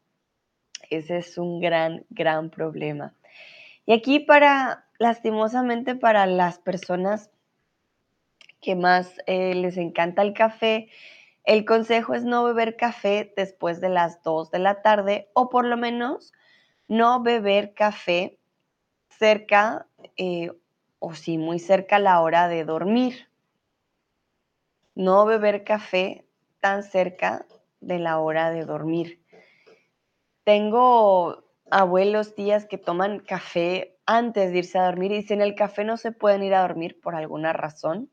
Ese 0.91 1.19
es 1.19 1.39
un 1.39 1.61
gran, 1.61 2.05
gran 2.11 2.51
problema. 2.51 3.15
Y 3.87 3.93
aquí 3.93 4.21
para, 4.21 4.87
lastimosamente 4.99 5.95
para 5.95 6.27
las 6.27 6.59
personas 6.59 7.31
que 8.61 8.75
más 8.75 9.15
eh, 9.27 9.55
les 9.55 9.77
encanta 9.77 10.23
el 10.23 10.33
café, 10.33 10.89
el 11.45 11.65
consejo 11.65 12.15
es 12.15 12.25
no 12.25 12.43
beber 12.43 12.77
café 12.77 13.33
después 13.37 13.81
de 13.81 13.89
las 13.89 14.23
2 14.25 14.51
de 14.51 14.59
la 14.59 14.83
tarde 14.83 15.31
o 15.35 15.49
por 15.49 15.65
lo 15.65 15.77
menos 15.77 16.33
no 16.89 17.23
beber 17.23 17.75
café 17.75 18.39
cerca 19.09 19.87
eh, 20.17 20.51
o 20.99 21.15
sí, 21.15 21.39
muy 21.39 21.61
cerca 21.61 21.97
a 21.97 22.01
la 22.01 22.21
hora 22.21 22.49
de 22.49 22.65
dormir. 22.65 23.29
No 24.97 25.25
beber 25.27 25.63
café 25.63 26.25
tan 26.61 26.83
cerca 26.83 27.47
de 27.81 27.99
la 27.99 28.19
hora 28.19 28.51
de 28.51 28.65
dormir. 28.65 29.21
Tengo 30.47 31.43
abuelos, 31.73 32.37
tías 32.37 32.67
que 32.67 32.79
toman 32.79 33.19
café 33.19 33.99
antes 34.07 34.53
de 34.53 34.59
irse 34.59 34.79
a 34.79 34.85
dormir 34.85 35.11
y 35.11 35.33
en 35.33 35.43
el 35.43 35.57
café 35.57 35.83
no 35.83 35.97
se 35.97 36.13
pueden 36.13 36.45
ir 36.45 36.55
a 36.55 36.61
dormir 36.61 37.01
por 37.01 37.17
alguna 37.17 37.53
razón, 37.53 38.13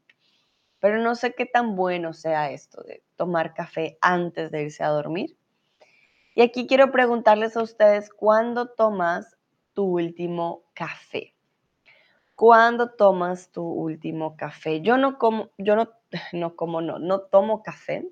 pero 0.80 0.98
no 0.98 1.14
sé 1.14 1.36
qué 1.36 1.46
tan 1.46 1.76
bueno 1.76 2.12
sea 2.12 2.50
esto 2.50 2.82
de 2.82 3.04
tomar 3.18 3.54
café 3.54 4.00
antes 4.02 4.50
de 4.50 4.64
irse 4.64 4.84
a 4.84 4.88
dormir. 4.88 5.38
Y 6.34 6.42
aquí 6.42 6.66
quiero 6.66 6.92
preguntarles 6.92 7.56
a 7.56 7.62
ustedes, 7.62 8.10
¿cuándo 8.10 8.68
tomas 8.70 9.38
tu 9.76 9.84
último 9.84 10.64
café? 10.74 11.36
¿Cuándo 12.34 12.96
tomas 12.96 13.52
tu 13.52 13.64
último 13.64 14.36
café? 14.36 14.82
Yo 14.82 14.98
no 14.98 15.20
como, 15.20 15.52
yo 15.60 15.76
no, 15.76 15.92
no 16.34 16.56
como 16.56 16.82
no, 16.82 16.98
no 16.98 17.20
tomo 17.22 17.62
café, 17.62 18.10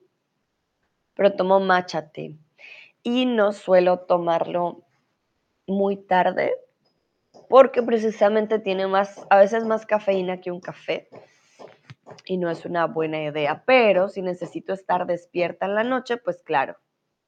pero 1.16 1.36
tomo 1.36 1.60
matcha. 1.60 2.12
Y 3.04 3.26
no 3.26 3.52
suelo 3.52 4.00
tomarlo 4.00 4.84
muy 5.68 5.98
tarde 5.98 6.54
porque 7.50 7.84
precisamente 7.84 8.60
tiene 8.60 8.88
más, 8.88 9.26
a 9.30 9.38
veces 9.38 9.66
más 9.66 9.86
cafeína 9.86 10.40
que 10.40 10.52
un 10.52 10.62
café 10.62 11.10
y 12.26 12.38
no 12.38 12.50
es 12.50 12.66
una 12.66 12.86
buena 12.88 13.22
idea. 13.22 13.64
Pero 13.66 14.10
si 14.10 14.22
necesito 14.22 14.74
estar 14.74 15.06
despierta 15.06 15.66
en 15.66 15.76
la 15.76 15.84
noche, 15.84 16.18
pues 16.18 16.42
claro, 16.44 16.78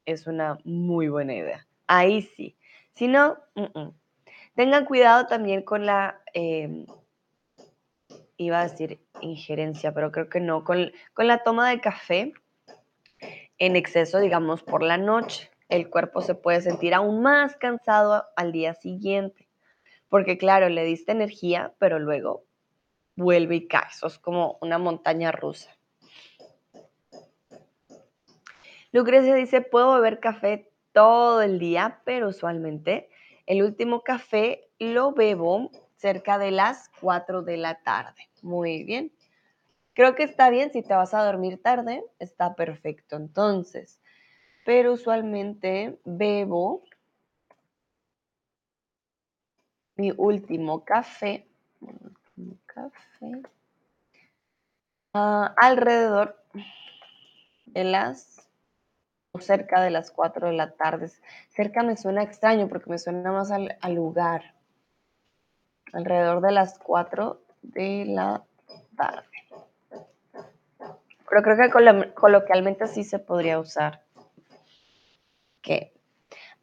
es 0.05 0.27
una 0.27 0.57
muy 0.63 1.09
buena 1.09 1.33
idea. 1.33 1.67
Ahí 1.87 2.21
sí. 2.21 2.57
Si 2.93 3.07
no, 3.07 3.37
tengan 4.55 4.85
cuidado 4.85 5.27
también 5.27 5.63
con 5.63 5.85
la, 5.85 6.21
em, 6.33 6.85
iba 8.37 8.61
a 8.61 8.67
decir 8.67 9.01
injerencia, 9.21 9.93
pero 9.93 10.11
creo 10.11 10.29
que 10.29 10.39
no, 10.39 10.63
con, 10.63 10.91
con 11.13 11.27
la 11.27 11.43
toma 11.43 11.69
de 11.69 11.81
café 11.81 12.33
en 13.57 13.75
exceso, 13.75 14.19
digamos, 14.19 14.63
por 14.63 14.83
la 14.83 14.97
noche. 14.97 15.49
El 15.73 15.89
cuerpo 15.89 16.21
se 16.21 16.35
puede 16.35 16.61
sentir 16.61 16.93
aún 16.93 17.23
más 17.23 17.55
cansado 17.55 18.25
al 18.35 18.51
día 18.51 18.75
siguiente, 18.75 19.49
porque 20.07 20.37
claro, 20.37 20.69
le 20.69 20.83
diste 20.83 21.13
energía, 21.13 21.73
pero 21.79 21.97
luego 21.97 22.45
vuelve 23.15 23.55
y 23.55 23.67
cae. 23.67 23.87
Eso 23.91 24.05
es 24.05 24.19
como 24.19 24.59
una 24.61 24.77
montaña 24.77 25.31
rusa. 25.31 25.75
Lucrecia 28.91 29.33
dice, 29.33 29.61
puedo 29.61 29.95
beber 29.95 30.19
café 30.19 30.71
todo 30.91 31.41
el 31.41 31.57
día, 31.57 32.01
pero 32.05 32.27
usualmente 32.27 33.09
el 33.47 33.63
último 33.63 34.03
café 34.03 34.69
lo 34.77 35.13
bebo 35.13 35.71
cerca 35.95 36.37
de 36.37 36.51
las 36.51 36.91
4 37.01 37.41
de 37.41 37.57
la 37.57 37.81
tarde. 37.81 38.29
Muy 38.43 38.83
bien. 38.83 39.11
Creo 39.93 40.13
que 40.13 40.21
está 40.21 40.51
bien 40.51 40.71
si 40.71 40.83
te 40.83 40.93
vas 40.93 41.15
a 41.15 41.25
dormir 41.25 41.59
tarde, 41.63 42.05
está 42.19 42.53
perfecto 42.53 43.15
entonces. 43.15 44.02
Pero 44.65 44.93
usualmente 44.93 45.99
bebo 46.05 46.83
mi 49.95 50.11
último 50.15 50.83
café, 50.83 51.45
café 52.65 53.43
ah, 55.13 55.53
alrededor 55.57 56.37
de 57.65 57.83
las 57.83 58.33
o 59.33 59.39
cerca 59.39 59.81
de 59.81 59.89
las 59.89 60.11
4 60.11 60.47
de 60.47 60.53
la 60.53 60.71
tarde. 60.71 61.11
Cerca 61.49 61.81
me 61.83 61.97
suena 61.97 62.21
extraño 62.21 62.67
porque 62.69 62.89
me 62.89 62.99
suena 62.99 63.31
más 63.31 63.51
al, 63.51 63.75
lugar. 63.93 64.53
Alrededor 65.91 66.41
de 66.41 66.51
las 66.51 66.77
4 66.77 67.41
de 67.63 68.05
la 68.05 68.43
tarde. 68.95 69.25
Pero 71.29 71.41
creo 71.41 71.57
que 71.57 72.13
coloquialmente 72.13 72.87
sí 72.87 73.03
se 73.03 73.17
podría 73.17 73.59
usar. 73.59 74.02
¿Qué? 75.63 75.93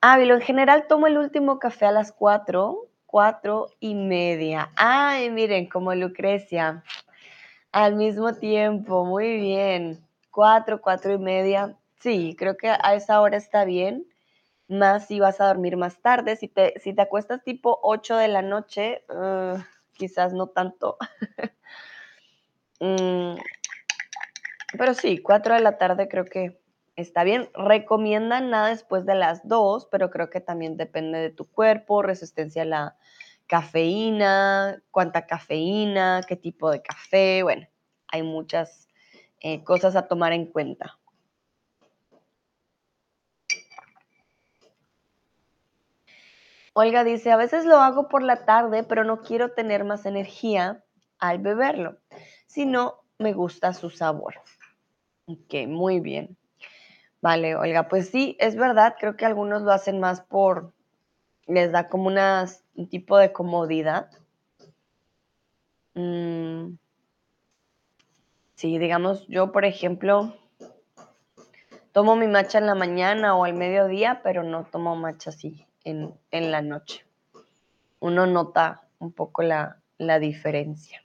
Ah, 0.01 0.20
en 0.20 0.40
general 0.40 0.86
tomo 0.86 1.07
el 1.09 1.18
último 1.18 1.59
café 1.59 1.86
a 1.86 1.92
las 1.92 2.12
4, 2.12 2.86
4 3.07 3.66
y 3.80 3.94
media. 3.94 4.70
Ay, 4.76 5.30
miren, 5.30 5.68
como 5.68 5.94
Lucrecia. 5.94 6.84
Al 7.72 7.96
mismo 7.96 8.34
tiempo, 8.34 9.05
muy 9.05 9.38
bien. 9.38 10.07
4, 10.30 10.80
4 10.80 11.14
y 11.14 11.18
media. 11.18 11.76
Sí, 11.98 12.36
creo 12.38 12.57
que 12.57 12.68
a 12.68 12.94
esa 12.94 13.20
hora 13.20 13.36
está 13.36 13.64
bien, 13.64 14.07
más 14.68 15.07
si 15.07 15.18
vas 15.18 15.40
a 15.40 15.46
dormir 15.48 15.76
más 15.76 16.01
tarde. 16.01 16.36
Si 16.36 16.48
te, 16.48 16.78
si 16.80 16.94
te 16.94 17.03
acuestas 17.03 17.42
tipo 17.42 17.80
8 17.82 18.16
de 18.16 18.28
la 18.28 18.42
noche, 18.42 19.03
quizás 19.94 20.32
no 20.32 20.48
tanto. 20.48 20.96
Mm, 22.82 23.36
pero 24.78 24.94
sí, 24.94 25.18
4 25.18 25.53
de 25.53 25.61
la 25.61 25.76
tarde 25.76 26.09
creo 26.09 26.24
que 26.24 26.59
está 27.01 27.24
bien. 27.24 27.51
Recomiendan 27.55 28.51
nada 28.51 28.68
después 28.68 29.07
de 29.07 29.14
las 29.14 29.46
2, 29.46 29.88
pero 29.90 30.11
creo 30.11 30.30
que 30.30 30.40
también 30.40 30.76
depende 30.76 31.18
de 31.18 31.30
tu 31.30 31.46
cuerpo, 31.46 32.03
resistencia 32.03 32.62
a 32.62 32.66
la 32.66 32.96
cafeína, 33.46 34.82
cuánta 34.90 35.26
cafeína, 35.26 36.22
qué 36.26 36.36
tipo 36.36 36.70
de 36.70 36.82
café. 36.82 37.42
Bueno, 37.42 37.66
hay 38.09 38.22
muchas 38.22 38.88
eh, 39.40 39.64
cosas 39.64 39.96
a 39.96 40.07
tomar 40.07 40.32
en 40.32 40.46
cuenta. 40.46 40.98
Olga 46.72 47.03
dice, 47.05 47.32
a 47.32 47.36
veces 47.36 47.64
lo 47.64 47.78
hago 47.78 48.09
por 48.09 48.22
la 48.22 48.44
tarde, 48.44 48.84
pero 48.84 49.05
no 49.05 49.22
quiero 49.22 49.53
tener 49.53 49.84
más 49.84 50.07
energía 50.07 50.84
al 51.18 51.38
beberlo, 51.38 51.98
sino 52.46 53.03
me 53.18 53.32
gusta 53.32 53.72
su 53.74 53.90
sabor. 53.90 54.36
Ok, 55.26 55.66
muy 55.66 56.01
bien. 56.01 56.36
Vale, 57.22 57.54
Olga, 57.54 57.88
pues 57.88 58.08
sí, 58.08 58.36
es 58.40 58.56
verdad, 58.56 58.94
creo 58.98 59.16
que 59.16 59.26
algunos 59.26 59.60
lo 59.62 59.72
hacen 59.72 60.00
más 60.00 60.22
por, 60.22 60.72
les 61.46 61.70
da 61.70 61.88
como 61.88 62.08
un 62.08 62.88
tipo 62.88 63.18
de 63.18 63.32
comodidad. 63.32 64.10
Mm, 65.94 66.76
sí, 68.54 68.78
digamos, 68.78 69.26
yo 69.28 69.52
por 69.52 69.66
ejemplo, 69.66 70.34
tomo 71.92 72.16
mi 72.16 72.26
matcha 72.26 72.58
en 72.58 72.66
la 72.66 72.74
mañana 72.74 73.36
o 73.36 73.44
al 73.44 73.54
mediodía, 73.54 74.20
pero 74.22 74.42
no 74.42 74.64
tomo 74.64 74.96
matcha 74.96 75.30
así 75.30 75.66
en, 75.84 76.14
la 76.30 76.62
noche. 76.62 77.04
Uno 78.00 78.26
nota 78.26 78.88
un 78.98 79.12
poco 79.12 79.42
la, 79.42 79.78
la 79.98 80.18
diferencia. 80.18 81.02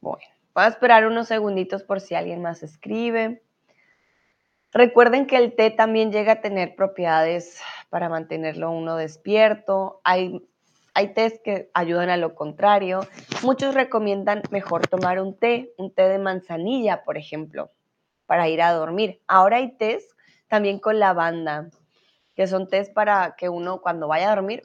Bueno, 0.00 0.24
voy 0.58 0.64
a 0.64 0.70
esperar 0.70 1.06
unos 1.06 1.28
segunditos 1.28 1.84
por 1.84 2.00
si 2.00 2.16
alguien 2.16 2.42
más 2.42 2.64
escribe. 2.64 3.44
Recuerden 4.72 5.28
que 5.28 5.36
el 5.36 5.54
té 5.54 5.70
también 5.70 6.10
llega 6.10 6.32
a 6.32 6.40
tener 6.40 6.74
propiedades 6.74 7.60
para 7.90 8.08
mantenerlo 8.08 8.72
uno 8.72 8.96
despierto. 8.96 10.00
Hay 10.02 10.44
hay 10.94 11.14
tés 11.14 11.40
que 11.44 11.70
ayudan 11.74 12.10
a 12.10 12.16
lo 12.16 12.34
contrario. 12.34 13.06
Muchos 13.44 13.72
recomiendan 13.72 14.42
mejor 14.50 14.88
tomar 14.88 15.22
un 15.22 15.38
té, 15.38 15.72
un 15.78 15.94
té 15.94 16.08
de 16.08 16.18
manzanilla, 16.18 17.04
por 17.04 17.16
ejemplo, 17.16 17.70
para 18.26 18.48
ir 18.48 18.60
a 18.60 18.72
dormir. 18.72 19.20
Ahora 19.28 19.58
hay 19.58 19.76
tés 19.76 20.08
también 20.48 20.80
con 20.80 20.98
lavanda, 20.98 21.70
que 22.34 22.48
son 22.48 22.66
tés 22.66 22.90
para 22.90 23.36
que 23.36 23.48
uno 23.48 23.80
cuando 23.80 24.08
vaya 24.08 24.32
a 24.32 24.34
dormir 24.34 24.62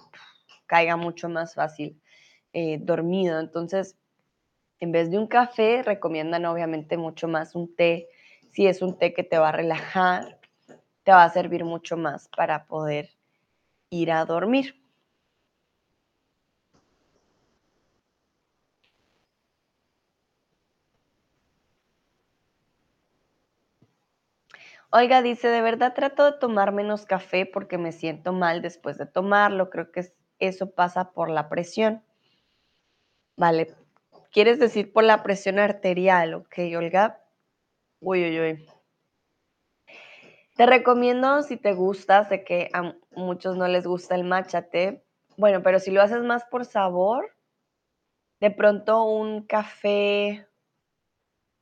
caiga 0.66 0.98
mucho 0.98 1.30
más 1.30 1.54
fácil 1.54 2.02
eh, 2.52 2.80
dormido. 2.82 3.40
Entonces, 3.40 3.96
en 4.84 4.92
vez 4.92 5.10
de 5.10 5.18
un 5.18 5.28
café, 5.28 5.82
recomiendan 5.82 6.44
obviamente 6.44 6.98
mucho 6.98 7.30
más 7.30 7.56
un 7.56 7.74
té. 7.74 8.10
Si 8.52 8.68
es 8.68 8.82
un 8.82 8.98
té 8.98 9.14
que 9.14 9.24
te 9.24 9.38
va 9.38 9.48
a 9.48 9.52
relajar, 9.54 10.42
te 11.04 11.14
va 11.14 11.24
a 11.24 11.30
servir 11.30 11.64
mucho 11.64 11.96
más 11.96 12.28
para 12.36 12.66
poder 12.66 13.10
ir 13.90 14.12
a 14.12 14.26
dormir. 14.26 14.76
Olga 24.90 25.22
dice, 25.22 25.48
de 25.48 25.62
verdad 25.62 25.94
trato 25.94 26.26
de 26.26 26.38
tomar 26.40 26.74
menos 26.74 27.06
café 27.06 27.46
porque 27.46 27.78
me 27.78 27.94
siento 27.94 28.34
mal 28.34 28.62
después 28.62 28.98
de 28.98 29.06
tomarlo. 29.06 29.70
Creo 29.70 29.94
que 29.94 30.14
eso 30.40 30.72
pasa 30.72 31.14
por 31.14 31.30
la 31.30 31.48
presión. 31.48 32.04
Vale, 33.38 33.74
¿quieres 34.34 34.60
decir 34.60 34.92
por 34.92 35.06
la 35.06 35.24
presión 35.24 35.60
arterial? 35.60 36.34
Ok, 36.34 36.58
Olga. 36.76 37.24
Uy, 38.02 38.26
uy, 38.26 38.40
uy. 38.42 38.68
Te 40.56 40.66
recomiendo 40.66 41.42
si 41.42 41.58
te 41.58 41.74
gusta, 41.74 42.26
sé 42.26 42.44
que 42.44 42.70
a 42.74 42.96
muchos 43.16 43.56
no 43.56 43.68
les 43.68 43.88
gusta 43.88 44.16
el 44.16 44.24
machate, 44.24 45.04
bueno, 45.38 45.64
pero 45.64 45.80
si 45.80 45.90
lo 45.90 46.02
haces 46.02 46.22
más 46.22 46.44
por 46.46 46.66
sabor, 46.66 47.36
de 48.40 48.52
pronto 48.52 49.04
un 49.04 49.44
café 49.48 50.48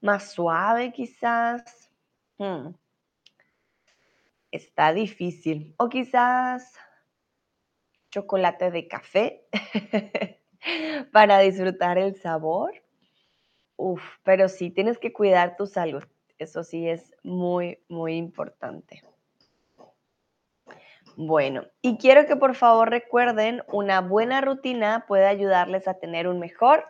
más 0.01 0.31
suave 0.31 0.91
quizás. 0.91 1.89
Hmm, 2.37 2.73
está 4.51 4.91
difícil. 4.91 5.73
O 5.77 5.87
quizás 5.87 6.77
chocolate 8.11 8.71
de 8.71 8.87
café 8.87 9.47
para 11.11 11.39
disfrutar 11.39 11.97
el 11.97 12.15
sabor. 12.15 12.73
Uf, 13.75 14.01
pero 14.23 14.47
sí, 14.47 14.69
tienes 14.69 14.97
que 14.97 15.13
cuidar 15.13 15.55
tu 15.55 15.65
salud. 15.65 16.03
Eso 16.37 16.63
sí 16.63 16.87
es 16.87 17.13
muy, 17.23 17.79
muy 17.87 18.15
importante. 18.15 19.03
Bueno, 21.15 21.65
y 21.81 21.97
quiero 21.97 22.25
que 22.25 22.35
por 22.35 22.55
favor 22.55 22.89
recuerden, 22.89 23.63
una 23.71 24.01
buena 24.01 24.41
rutina 24.41 25.05
puede 25.07 25.27
ayudarles 25.27 25.87
a 25.87 25.95
tener 25.95 26.27
un 26.27 26.39
mejor 26.39 26.85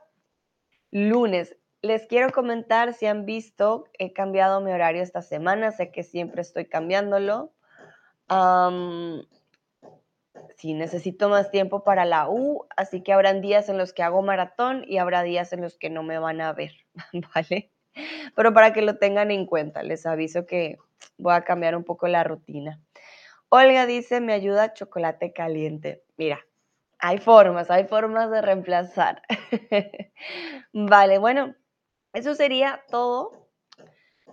lunes. 0.92 1.58
Les 1.82 2.06
quiero 2.06 2.32
comentar 2.32 2.94
si 2.94 3.08
han 3.08 3.26
visto, 3.26 3.86
he 3.98 4.14
cambiado 4.14 4.62
mi 4.62 4.72
horario 4.72 5.02
esta 5.02 5.22
semana, 5.22 5.72
sé 5.72 5.92
que 5.92 6.04
siempre 6.04 6.42
estoy 6.42 6.66
cambiándolo. 6.66 7.52
Sí, 10.62 10.76
necesito 10.76 11.28
más 11.28 11.50
tiempo 11.50 11.84
para 11.84 12.06
la 12.06 12.30
U, 12.30 12.68
así 12.78 13.02
que 13.02 13.14
habrán 13.14 13.42
días 13.42 13.68
en 13.68 13.80
los 13.80 13.94
que 13.94 14.04
hago 14.04 14.22
maratón 14.22 14.84
y 14.88 15.00
habrá 15.00 15.24
días 15.24 15.52
en 15.54 15.62
los 15.62 15.76
que 15.80 15.90
no 15.90 16.04
me 16.04 16.20
van 16.20 16.40
a 16.40 16.54
ver, 16.54 16.74
¿vale? 17.34 17.72
Pero 18.36 18.54
para 18.54 18.72
que 18.72 18.84
lo 18.84 18.98
tengan 18.98 19.32
en 19.32 19.48
cuenta, 19.48 19.82
les 19.82 20.06
aviso 20.06 20.46
que 20.46 20.78
voy 21.18 21.34
a 21.34 21.42
cambiar 21.42 21.76
un 21.76 21.84
poco 21.84 22.08
la 22.08 22.24
rutina. 22.24 22.80
Olga 23.50 23.88
dice, 23.88 24.22
me 24.22 24.34
ayuda 24.34 24.74
chocolate 24.74 25.34
caliente. 25.34 26.04
Mira, 26.16 26.40
hay 27.00 27.18
formas, 27.18 27.72
hay 27.72 27.86
formas 27.86 28.30
de 28.30 28.42
reemplazar. 28.42 29.24
vale, 30.74 31.18
bueno, 31.18 31.56
eso 32.14 32.36
sería 32.36 32.84
todo 32.88 33.41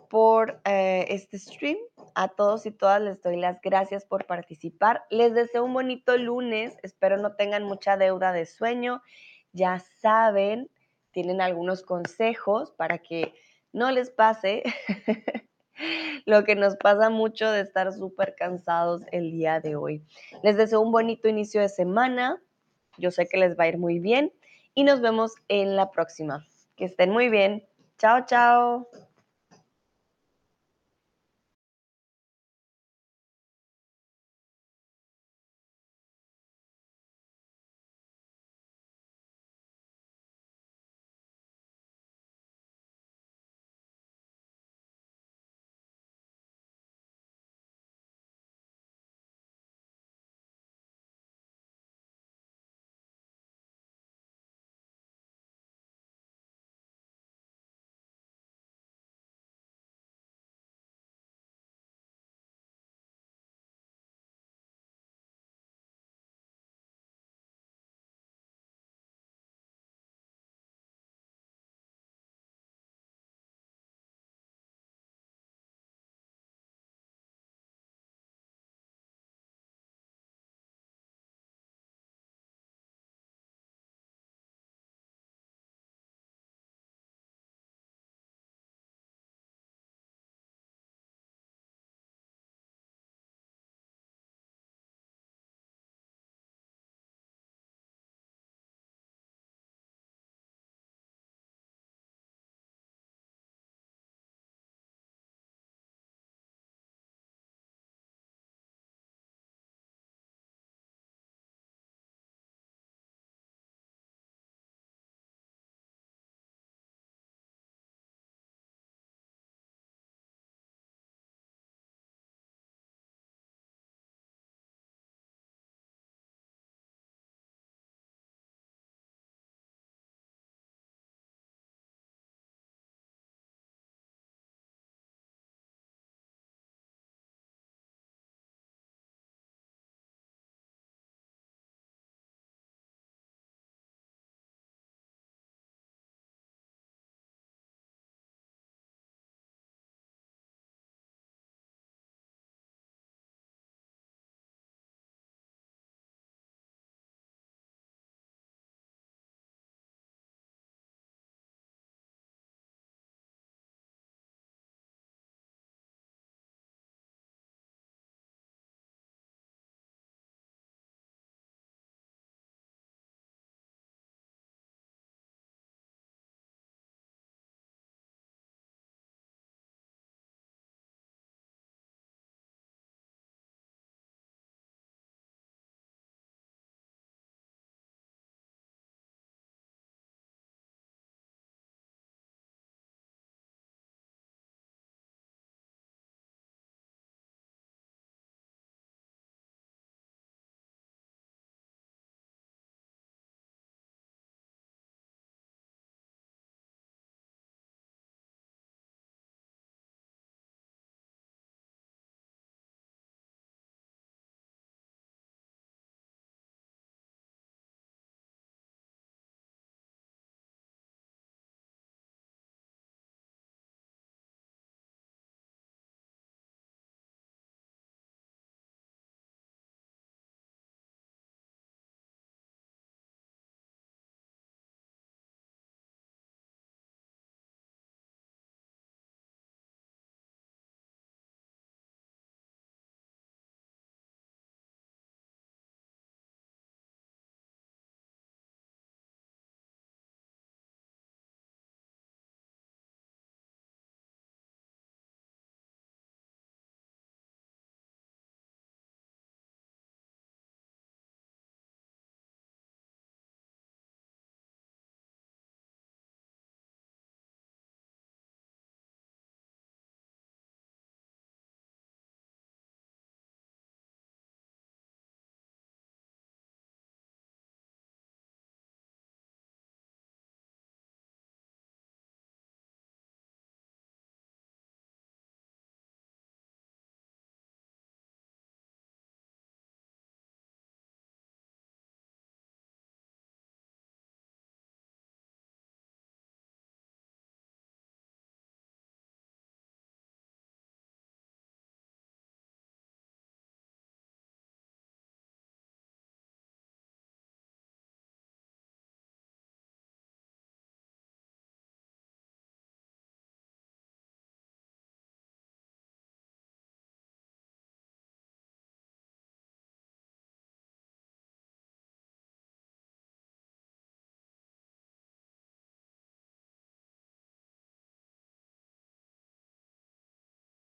por 0.08 0.60
eh, 0.64 1.06
este 1.08 1.38
stream. 1.38 1.76
A 2.14 2.28
todos 2.28 2.66
y 2.66 2.70
todas 2.70 3.00
les 3.00 3.22
doy 3.22 3.36
las 3.36 3.60
gracias 3.60 4.04
por 4.04 4.26
participar. 4.26 5.04
Les 5.10 5.34
deseo 5.34 5.64
un 5.64 5.72
bonito 5.72 6.16
lunes. 6.16 6.76
Espero 6.82 7.16
no 7.16 7.36
tengan 7.36 7.64
mucha 7.64 7.96
deuda 7.96 8.32
de 8.32 8.46
sueño. 8.46 9.02
Ya 9.52 9.78
saben, 10.00 10.68
tienen 11.12 11.40
algunos 11.40 11.82
consejos 11.82 12.72
para 12.72 12.98
que 12.98 13.34
no 13.72 13.90
les 13.90 14.10
pase 14.10 14.62
lo 16.26 16.44
que 16.44 16.54
nos 16.54 16.76
pasa 16.76 17.10
mucho 17.10 17.50
de 17.50 17.60
estar 17.60 17.92
súper 17.92 18.34
cansados 18.36 19.02
el 19.12 19.30
día 19.30 19.60
de 19.60 19.76
hoy. 19.76 20.04
Les 20.42 20.56
deseo 20.56 20.80
un 20.80 20.92
bonito 20.92 21.28
inicio 21.28 21.60
de 21.60 21.68
semana. 21.68 22.42
Yo 22.98 23.10
sé 23.10 23.26
que 23.26 23.38
les 23.38 23.58
va 23.58 23.64
a 23.64 23.68
ir 23.68 23.78
muy 23.78 23.98
bien 24.00 24.32
y 24.74 24.84
nos 24.84 25.00
vemos 25.00 25.34
en 25.48 25.76
la 25.76 25.90
próxima. 25.90 26.46
Que 26.76 26.84
estén 26.84 27.10
muy 27.10 27.28
bien. 27.28 27.66
Chao, 27.98 28.24
chao. 28.26 28.88